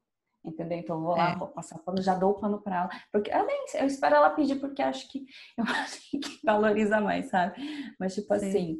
Entendeu? 0.45 0.79
Então 0.79 0.97
eu 0.97 1.03
vou 1.03 1.17
lá, 1.17 1.31
é. 1.31 1.37
vou 1.37 1.49
passar 1.49 1.79
pano, 1.79 2.03
já 2.03 2.15
dou 2.15 2.33
o 2.33 2.35
pano 2.35 2.61
para 2.61 2.83
ela. 2.83 2.91
Porque 3.11 3.31
além, 3.31 3.65
eu 3.75 3.87
espero 3.87 4.17
ela 4.17 4.29
pedir, 4.29 4.57
porque 4.57 4.83
acho 4.83 5.11
que 5.11 5.25
eu 5.57 5.65
acho 5.65 6.11
que 6.11 6.41
valoriza 6.45 7.01
mais, 7.01 7.31
sabe? 7.31 7.55
Mas, 7.99 8.15
tipo 8.15 8.39
Sim. 8.39 8.49
assim, 8.49 8.79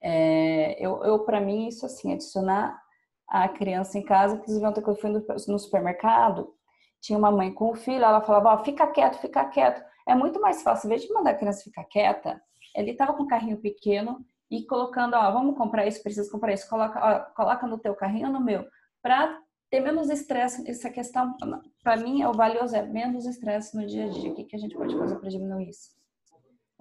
é, 0.00 0.80
eu, 0.80 1.02
eu 1.02 1.24
para 1.24 1.40
mim, 1.40 1.66
isso 1.66 1.84
assim, 1.84 2.12
adicionar 2.12 2.80
a 3.28 3.48
criança 3.48 3.98
em 3.98 4.04
casa, 4.04 4.36
inclusive 4.36 4.64
ontem 4.64 4.82
que 4.82 4.88
eu 4.88 4.94
fui 4.94 5.10
no, 5.10 5.58
supermercado, 5.58 6.54
tinha 7.00 7.18
uma 7.18 7.32
mãe 7.32 7.52
com 7.52 7.72
o 7.72 7.74
filho, 7.74 8.04
ela 8.04 8.20
falava, 8.20 8.54
ó, 8.54 8.64
fica 8.64 8.86
quieto, 8.86 9.18
fica 9.18 9.44
quieto. 9.46 9.84
É 10.06 10.14
muito 10.14 10.40
mais 10.40 10.62
fácil, 10.62 10.86
em 10.86 10.90
vez 10.90 11.02
de 11.02 11.12
mandar 11.12 11.30
a 11.30 11.34
criança 11.34 11.64
ficar 11.64 11.84
quieta, 11.84 12.40
ele 12.76 12.94
tava 12.94 13.14
com 13.14 13.24
um 13.24 13.26
carrinho 13.26 13.56
pequeno, 13.56 14.24
e 14.50 14.64
colocando, 14.64 15.14
ó, 15.14 15.32
vamos 15.32 15.56
comprar 15.56 15.86
isso, 15.86 16.02
precisa 16.02 16.30
comprar 16.30 16.52
isso, 16.52 16.68
coloca, 16.68 17.00
ó, 17.00 17.20
coloca 17.34 17.66
no 17.66 17.78
teu 17.78 17.94
carrinho 17.94 18.28
ou 18.28 18.32
no 18.32 18.40
meu, 18.40 18.66
para 19.02 19.40
ter 19.68 19.80
menos 19.80 20.08
estresse. 20.08 20.68
Essa 20.68 20.90
questão, 20.90 21.36
para 21.82 21.96
mim, 21.96 22.22
é 22.22 22.28
o 22.28 22.32
valioso, 22.32 22.76
é 22.76 22.86
menos 22.86 23.26
estresse 23.26 23.76
no 23.76 23.86
dia 23.86 24.06
a 24.06 24.08
dia. 24.08 24.30
O 24.30 24.34
que, 24.34 24.44
que 24.44 24.56
a 24.56 24.58
gente 24.58 24.76
pode 24.76 24.96
fazer 24.96 25.16
para 25.16 25.28
diminuir 25.28 25.68
isso? 25.68 25.90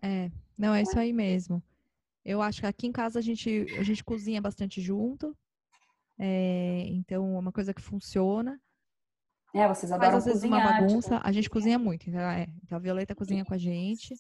É, 0.02 0.30
não, 0.58 0.74
é 0.74 0.84
isso 0.84 0.98
aí 1.00 1.12
mesmo. 1.12 1.62
Eu 2.24 2.42
acho 2.42 2.62
que 2.62 2.68
aqui 2.68 2.88
em 2.88 2.92
casa 2.92 3.20
a 3.20 3.22
gente, 3.22 3.66
a 3.78 3.84
gente 3.84 4.04
cozinha 4.04 4.42
bastante 4.42 4.82
junto. 4.82 5.36
É, 6.20 6.86
então, 6.88 7.36
é 7.36 7.40
uma 7.40 7.52
coisa 7.52 7.74
que 7.74 7.82
funciona. 7.82 8.60
É, 9.54 9.68
vocês 9.68 9.92
adoram 9.92 10.12
Mas, 10.12 10.18
às 10.20 10.26
vezes 10.26 10.42
cozinhar, 10.42 10.68
uma 10.68 10.82
bagunça, 10.82 11.16
tipo... 11.16 11.28
a 11.28 11.32
gente 11.32 11.50
cozinha 11.50 11.80
muito. 11.80 12.10
Então, 12.10 12.22
é, 12.22 12.48
então 12.64 12.78
a 12.78 12.82
Violeta 12.82 13.16
cozinha 13.16 13.46
com 13.46 13.54
a 13.54 13.58
gente. 13.58 14.16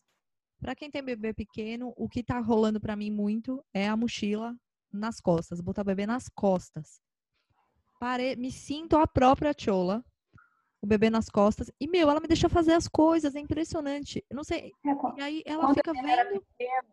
Para 0.65 0.73
quem 0.73 0.89
tem 0.89 1.03
bebê 1.03 1.31
pequeno, 1.31 1.93
o 1.95 2.09
que 2.09 2.23
tá 2.23 2.39
rolando 2.39 2.81
para 2.81 2.95
mim 2.95 3.11
muito 3.11 3.63
é 3.71 3.87
a 3.87 3.95
mochila 3.95 4.55
nas 4.91 5.21
costas, 5.21 5.61
botar 5.61 5.83
o 5.83 5.85
bebê 5.85 6.07
nas 6.07 6.27
costas. 6.27 6.99
pare... 7.99 8.35
me 8.35 8.51
sinto 8.51 8.97
a 8.97 9.05
própria 9.05 9.53
Chola, 9.55 10.03
o 10.81 10.87
bebê 10.87 11.07
nas 11.07 11.29
costas. 11.29 11.71
E, 11.79 11.87
meu, 11.87 12.09
ela 12.09 12.19
me 12.19 12.27
deixa 12.27 12.49
fazer 12.49 12.73
as 12.73 12.87
coisas, 12.87 13.35
é 13.35 13.39
impressionante. 13.39 14.25
Eu 14.27 14.37
não 14.37 14.43
sei. 14.43 14.71
É, 14.83 15.19
e 15.19 15.21
aí 15.21 15.43
ela 15.45 15.71
fica 15.71 15.93
vendo. 15.93 16.41
Pequena, 16.57 16.83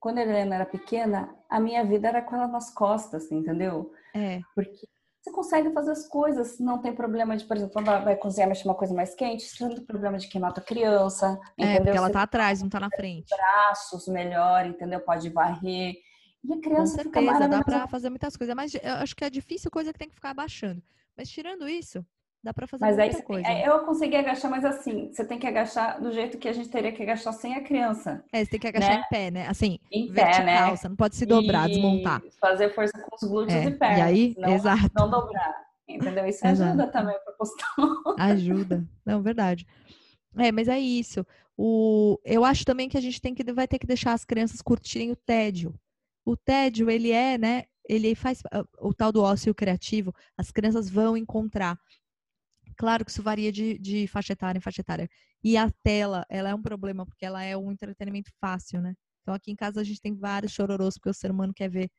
quando 0.00 0.16
a 0.16 0.22
Helena 0.22 0.54
era 0.54 0.64
pequena, 0.64 1.36
a 1.50 1.60
minha 1.60 1.84
vida 1.84 2.08
era 2.08 2.22
com 2.22 2.34
ela 2.34 2.48
nas 2.48 2.72
costas, 2.72 3.30
entendeu? 3.30 3.92
É. 4.14 4.40
Porque 4.54 4.88
você 5.28 5.32
consegue 5.32 5.70
fazer 5.72 5.92
as 5.92 6.06
coisas, 6.06 6.58
não 6.58 6.78
tem 6.78 6.94
problema 6.94 7.36
de, 7.36 7.44
por 7.44 7.56
exemplo, 7.56 7.74
quando 7.74 7.88
ela 7.88 8.00
vai 8.00 8.16
cozinhar, 8.16 8.48
mexer 8.48 8.66
uma 8.66 8.74
coisa 8.74 8.94
mais 8.94 9.14
quente, 9.14 9.44
você 9.44 9.64
não 9.64 9.74
tem 9.74 9.84
problema 9.84 10.18
de 10.18 10.28
queimar 10.28 10.50
a 10.50 10.54
tua 10.54 10.64
criança, 10.64 11.38
é, 11.58 11.64
entendeu? 11.64 11.82
Porque 11.84 11.98
ela 11.98 12.06
você 12.06 12.12
tá 12.12 12.22
atrás, 12.22 12.62
não 12.62 12.68
tá 12.68 12.80
na 12.80 12.90
frente. 12.90 13.28
Braços 13.30 14.08
melhor, 14.08 14.66
entendeu? 14.66 15.00
Pode 15.00 15.28
varrer. 15.30 15.96
E 16.44 16.52
a 16.52 16.60
criança 16.60 17.04
Com 17.04 17.12
certeza, 17.12 17.48
dá 17.48 17.62
pra 17.62 17.88
fazer 17.88 18.10
muitas 18.10 18.36
coisas, 18.36 18.54
mas 18.54 18.74
eu 18.74 18.94
acho 18.94 19.14
que 19.14 19.24
é 19.24 19.30
difícil 19.30 19.70
coisa 19.70 19.92
que 19.92 19.98
tem 19.98 20.08
que 20.08 20.14
ficar 20.14 20.30
abaixando. 20.30 20.82
Mas 21.16 21.28
tirando 21.28 21.68
isso, 21.68 22.04
Dá 22.48 22.54
pra 22.54 22.66
fazer 22.66 22.82
mas 22.82 22.98
aí, 22.98 23.22
coisa. 23.22 23.46
É, 23.46 23.68
eu 23.68 23.80
consegui 23.80 24.16
agachar, 24.16 24.50
mas 24.50 24.64
assim, 24.64 25.12
você 25.12 25.22
tem 25.22 25.38
que 25.38 25.46
agachar 25.46 26.00
do 26.00 26.10
jeito 26.10 26.38
que 26.38 26.48
a 26.48 26.52
gente 26.54 26.70
teria 26.70 26.90
que 26.90 27.02
agachar 27.02 27.34
sem 27.34 27.54
a 27.54 27.62
criança. 27.62 28.24
É, 28.32 28.42
você 28.42 28.52
tem 28.52 28.60
que 28.60 28.66
agachar 28.68 28.94
né? 28.94 29.02
em 29.04 29.08
pé, 29.10 29.30
né? 29.30 29.46
Assim, 29.48 29.78
em 29.92 30.10
vertical, 30.10 30.38
pé, 30.38 30.44
né? 30.46 30.70
Você 30.74 30.88
não 30.88 30.96
pode 30.96 31.16
se 31.16 31.26
dobrar, 31.26 31.68
e 31.68 31.72
desmontar. 31.74 32.22
Fazer 32.40 32.70
força 32.70 32.98
com 33.02 33.14
os 33.14 33.30
glúteos 33.30 33.52
é, 33.52 33.64
e 33.66 33.70
pernas. 33.72 33.98
E 33.98 34.00
aí, 34.00 34.34
não, 34.38 34.48
exato. 34.48 34.90
Não 34.96 35.10
dobrar. 35.12 35.68
Entendeu? 35.86 36.24
Isso 36.24 36.46
Exato. 36.46 36.70
ajuda 36.70 36.86
também 36.86 37.16
para 37.22 37.34
postar. 37.34 37.68
Ajuda. 38.18 38.88
Não, 39.04 39.20
verdade. 39.20 39.66
É, 40.38 40.50
mas 40.50 40.68
é 40.68 40.78
isso. 40.78 41.26
O, 41.54 42.18
eu 42.24 42.46
acho 42.46 42.64
também 42.64 42.88
que 42.88 42.96
a 42.96 43.00
gente 43.02 43.20
tem 43.20 43.34
que 43.34 43.44
vai 43.52 43.68
ter 43.68 43.78
que 43.78 43.86
deixar 43.86 44.14
as 44.14 44.24
crianças 44.24 44.62
curtirem 44.62 45.10
o 45.10 45.16
tédio. 45.16 45.74
O 46.24 46.34
tédio, 46.34 46.88
ele 46.88 47.10
é, 47.10 47.36
né? 47.36 47.64
Ele 47.86 48.14
faz 48.14 48.42
o 48.80 48.94
tal 48.94 49.12
do 49.12 49.22
ócio 49.22 49.54
criativo, 49.54 50.14
as 50.36 50.50
crianças 50.50 50.88
vão 50.88 51.14
encontrar. 51.14 51.78
Claro 52.78 53.04
que 53.04 53.10
isso 53.10 53.22
varia 53.22 53.50
de, 53.50 53.76
de 53.78 54.06
faixa 54.06 54.32
etária 54.32 54.56
em 54.56 54.62
faixa 54.62 54.80
etária. 54.80 55.10
E 55.42 55.56
a 55.56 55.68
tela, 55.82 56.24
ela 56.30 56.48
é 56.48 56.54
um 56.54 56.62
problema, 56.62 57.04
porque 57.04 57.26
ela 57.26 57.42
é 57.42 57.56
um 57.56 57.72
entretenimento 57.72 58.30
fácil, 58.40 58.80
né? 58.80 58.94
Então 59.20 59.34
aqui 59.34 59.50
em 59.50 59.56
casa 59.56 59.80
a 59.80 59.84
gente 59.84 60.00
tem 60.00 60.14
vários 60.14 60.52
chororôs, 60.52 60.94
porque 60.94 61.10
o 61.10 61.14
ser 61.14 61.32
humano 61.32 61.52
quer 61.52 61.68
ver 61.68 61.90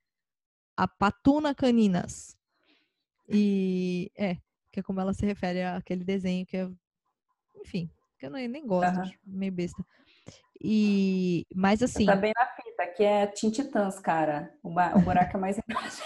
a 0.78 0.88
patuna 0.88 1.54
caninas. 1.54 2.34
E 3.28 4.10
é, 4.18 4.36
que 4.72 4.80
é 4.80 4.84
como 4.84 5.02
ela 5.02 5.14
se 5.14 5.26
refere 5.26 5.64
àquele 5.64 6.06
desenho 6.06 6.46
que 6.46 6.56
é, 6.56 6.70
enfim, 7.58 7.92
que 8.18 8.26
eu 8.26 8.30
nem 8.30 8.66
gosto, 8.66 9.00
uhum. 9.00 9.12
meio 9.26 9.52
besta. 9.52 9.86
E, 10.62 11.46
mas 11.54 11.84
assim. 11.84 12.06
Tá 12.06 12.16
bem 12.16 12.34
na 12.34 12.46
fita, 12.48 12.88
que 12.88 13.04
é 13.04 13.28
Tintitãs, 13.28 14.00
cara. 14.00 14.54
O, 14.64 14.70
buraco 14.70 15.36
é 15.36 15.40
mais 15.40 15.60
embaixo. 15.68 16.02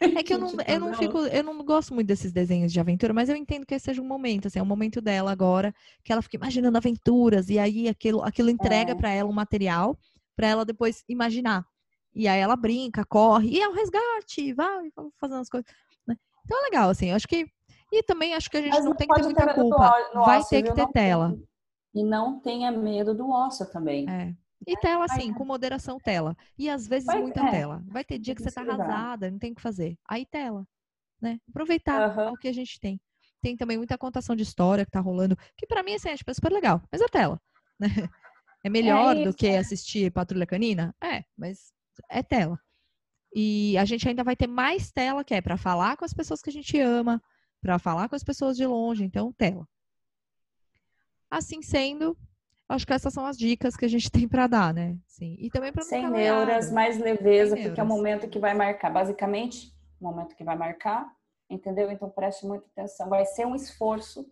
É 0.00 0.22
que 0.22 0.34
eu 0.34 0.38
não, 0.38 0.48
eu 0.68 0.80
não 0.80 0.94
fico, 0.94 1.18
eu 1.18 1.42
não 1.42 1.64
gosto 1.64 1.94
muito 1.94 2.06
desses 2.06 2.32
desenhos 2.32 2.72
de 2.72 2.80
aventura, 2.80 3.12
mas 3.12 3.28
eu 3.28 3.36
entendo 3.36 3.64
que 3.66 3.74
esse 3.74 3.86
seja 3.86 4.02
um 4.02 4.06
momento, 4.06 4.48
assim, 4.48 4.58
é 4.58 4.62
um 4.62 4.66
momento 4.66 5.00
dela 5.00 5.30
agora, 5.30 5.74
que 6.04 6.12
ela 6.12 6.22
fica 6.22 6.36
imaginando 6.36 6.76
aventuras, 6.76 7.48
e 7.48 7.58
aí 7.58 7.88
aquilo, 7.88 8.22
aquilo 8.22 8.50
entrega 8.50 8.92
é. 8.92 8.94
para 8.94 9.10
ela 9.10 9.28
um 9.28 9.32
material 9.32 9.98
para 10.36 10.48
ela 10.48 10.64
depois 10.64 11.02
imaginar. 11.08 11.66
E 12.14 12.28
aí 12.28 12.38
ela 12.38 12.56
brinca, 12.56 13.04
corre, 13.04 13.48
e 13.48 13.60
é 13.60 13.68
o 13.68 13.72
um 13.72 13.74
resgate, 13.74 14.52
vai 14.52 14.90
fazendo 15.18 15.40
as 15.40 15.48
coisas. 15.48 15.68
Né? 16.06 16.16
Então 16.44 16.60
é 16.60 16.64
legal, 16.64 16.90
assim, 16.90 17.10
eu 17.10 17.16
acho 17.16 17.26
que. 17.26 17.46
E 17.92 18.02
também 18.02 18.34
acho 18.34 18.50
que 18.50 18.56
a 18.56 18.62
gente 18.62 18.72
mas 18.72 18.84
não 18.84 18.94
tem 18.94 19.06
que 19.06 19.14
ter 19.14 19.22
muita 19.22 19.54
culpa. 19.54 19.94
vai 20.14 20.44
ter 20.44 20.62
que 20.62 20.72
ter 20.72 20.86
tela. 20.88 21.30
Tem. 21.30 21.48
E 21.94 22.04
não 22.04 22.40
tenha 22.40 22.70
medo 22.70 23.14
do 23.14 23.30
ócio 23.30 23.64
também. 23.70 24.08
É. 24.08 24.34
E 24.66 24.76
tela, 24.78 25.04
assim, 25.04 25.32
com 25.32 25.44
moderação, 25.44 25.98
tela. 25.98 26.36
E 26.56 26.70
às 26.70 26.86
vezes 26.86 27.08
muita 27.14 27.40
é. 27.40 27.50
tela. 27.50 27.82
Vai 27.86 28.04
ter 28.04 28.18
dia 28.18 28.34
que 28.34 28.42
você 28.42 28.50
tá 28.50 28.62
arrasada, 28.62 29.30
não 29.30 29.38
tem 29.38 29.52
o 29.52 29.54
que 29.54 29.62
fazer. 29.62 29.98
Aí 30.08 30.24
tela. 30.24 30.66
Né? 31.20 31.40
Aproveitar 31.48 32.16
uhum. 32.16 32.32
o 32.32 32.36
que 32.36 32.48
a 32.48 32.52
gente 32.52 32.80
tem. 32.80 33.00
Tem 33.42 33.56
também 33.56 33.76
muita 33.76 33.98
contação 33.98 34.34
de 34.34 34.42
história 34.42 34.84
que 34.84 34.90
tá 34.90 35.00
rolando, 35.00 35.36
que 35.56 35.66
para 35.66 35.82
mim 35.82 35.94
assim, 35.94 36.08
é 36.08 36.34
super 36.34 36.52
legal. 36.52 36.82
Mas 36.90 37.00
é 37.00 37.08
tela. 37.08 37.40
Né? 37.78 37.88
É 38.64 38.70
melhor 38.70 39.14
é 39.14 39.22
do 39.22 39.34
que 39.34 39.48
assistir 39.48 40.10
Patrulha 40.10 40.46
Canina? 40.46 40.96
É, 41.00 41.24
mas 41.36 41.74
é 42.08 42.22
tela. 42.22 42.58
E 43.32 43.76
a 43.76 43.84
gente 43.84 44.08
ainda 44.08 44.24
vai 44.24 44.34
ter 44.34 44.46
mais 44.46 44.90
tela, 44.90 45.22
que 45.22 45.34
é 45.34 45.42
para 45.42 45.58
falar 45.58 45.96
com 45.96 46.06
as 46.06 46.14
pessoas 46.14 46.40
que 46.40 46.48
a 46.48 46.52
gente 46.52 46.80
ama, 46.80 47.22
para 47.60 47.78
falar 47.78 48.08
com 48.08 48.16
as 48.16 48.24
pessoas 48.24 48.56
de 48.56 48.66
longe, 48.66 49.04
então 49.04 49.32
tela. 49.32 49.68
Assim 51.30 51.62
sendo, 51.62 52.16
acho 52.68 52.86
que 52.86 52.92
essas 52.92 53.12
são 53.12 53.24
as 53.24 53.36
dicas 53.36 53.76
que 53.76 53.84
a 53.84 53.88
gente 53.88 54.10
tem 54.10 54.28
para 54.28 54.46
dar, 54.46 54.74
né? 54.74 54.96
Sim. 55.06 55.36
E 55.38 55.50
também 55.50 55.72
para 55.72 55.82
sem 55.82 56.08
neuras, 56.08 56.70
mais 56.70 56.98
leveza, 56.98 57.54
Sem 57.54 57.64
porque 57.64 57.76
neuras. 57.76 57.78
é 57.78 57.82
o 57.82 57.86
momento 57.86 58.28
que 58.28 58.38
vai 58.38 58.54
marcar, 58.54 58.90
basicamente, 58.90 59.72
o 60.00 60.04
momento 60.04 60.34
que 60.36 60.44
vai 60.44 60.56
marcar, 60.56 61.10
entendeu? 61.48 61.90
Então 61.90 62.10
preste 62.10 62.46
muita 62.46 62.66
atenção. 62.66 63.08
Vai 63.08 63.24
ser 63.24 63.46
um 63.46 63.54
esforço 63.54 64.26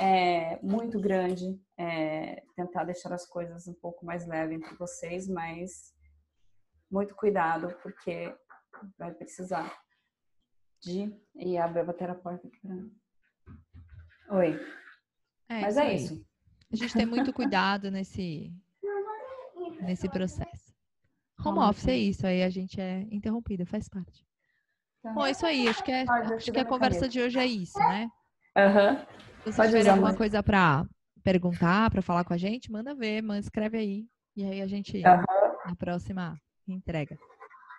é, 0.00 0.58
muito 0.62 1.00
grande 1.00 1.60
é, 1.76 2.42
tentar 2.56 2.84
deixar 2.84 3.12
as 3.12 3.26
coisas 3.26 3.66
um 3.66 3.74
pouco 3.74 4.04
mais 4.04 4.26
leves 4.26 4.56
entre 4.56 4.74
vocês, 4.76 5.28
mas 5.28 5.92
muito 6.90 7.14
cuidado, 7.14 7.74
porque 7.82 8.34
vai 8.98 9.12
precisar 9.12 9.72
de. 10.82 11.12
E 11.34 11.58
a 11.58 11.68
Bel 11.68 11.86
bater 11.86 12.10
a 12.10 12.14
porta 12.14 12.46
aqui 12.46 12.58
pra. 12.60 14.38
Oi. 14.38 14.60
É, 15.48 15.60
mas 15.60 15.76
é 15.76 15.94
isso. 15.94 16.27
A 16.72 16.76
gente 16.76 16.92
tem 16.92 17.06
muito 17.06 17.32
cuidado 17.32 17.90
nesse, 17.90 18.52
nesse 19.80 20.08
processo. 20.08 20.74
Home 21.44 21.60
office 21.60 21.88
é 21.88 21.96
isso, 21.96 22.26
aí 22.26 22.42
a 22.42 22.50
gente 22.50 22.80
é 22.80 23.06
interrompida, 23.10 23.64
faz 23.64 23.88
parte. 23.88 24.26
Tá. 25.02 25.12
Bom, 25.12 25.24
é 25.24 25.30
isso 25.30 25.46
aí, 25.46 25.68
acho 25.68 25.82
que, 25.84 25.92
é, 25.92 26.04
acho 26.08 26.52
que 26.52 26.58
a 26.58 26.64
conversa 26.64 27.08
de 27.08 27.20
hoje 27.20 27.38
é 27.38 27.46
isso, 27.46 27.78
né? 27.78 28.08
Aham. 28.56 28.90
Uhum. 28.90 29.18
Se 29.44 29.52
você 29.52 29.66
tiver 29.66 29.88
alguma 29.88 30.08
mais. 30.08 30.16
coisa 30.16 30.42
para 30.42 30.84
perguntar, 31.22 31.90
para 31.90 32.02
falar 32.02 32.24
com 32.24 32.34
a 32.34 32.36
gente, 32.36 32.70
manda 32.70 32.94
ver, 32.94 33.22
manda, 33.22 33.38
escreve 33.38 33.78
aí. 33.78 34.06
E 34.36 34.44
aí 34.44 34.60
a 34.60 34.66
gente, 34.66 34.96
uhum. 34.98 35.24
na 35.66 35.76
próxima, 35.76 36.36
entrega. 36.66 37.16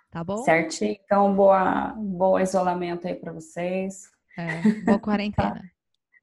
Tá 0.09 0.23
bom? 0.23 0.37
Certinho. 0.37 0.97
Então, 1.03 1.35
boa, 1.35 1.93
boa 1.95 2.41
isolamento 2.41 3.07
aí 3.07 3.13
para 3.13 3.31
vocês. 3.31 4.09
É, 4.37 4.81
boa 4.83 4.99
quarentena. 4.99 5.61
Tá? 5.69 5.78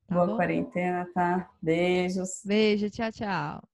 Tá 0.09 0.19
Boa 0.19 0.27
bom? 0.27 0.37
quarentena, 0.37 1.07
tá? 1.15 1.49
Beijos. 1.63 2.45
Beijo, 2.45 2.89
tchau, 2.91 3.11
tchau. 3.13 3.69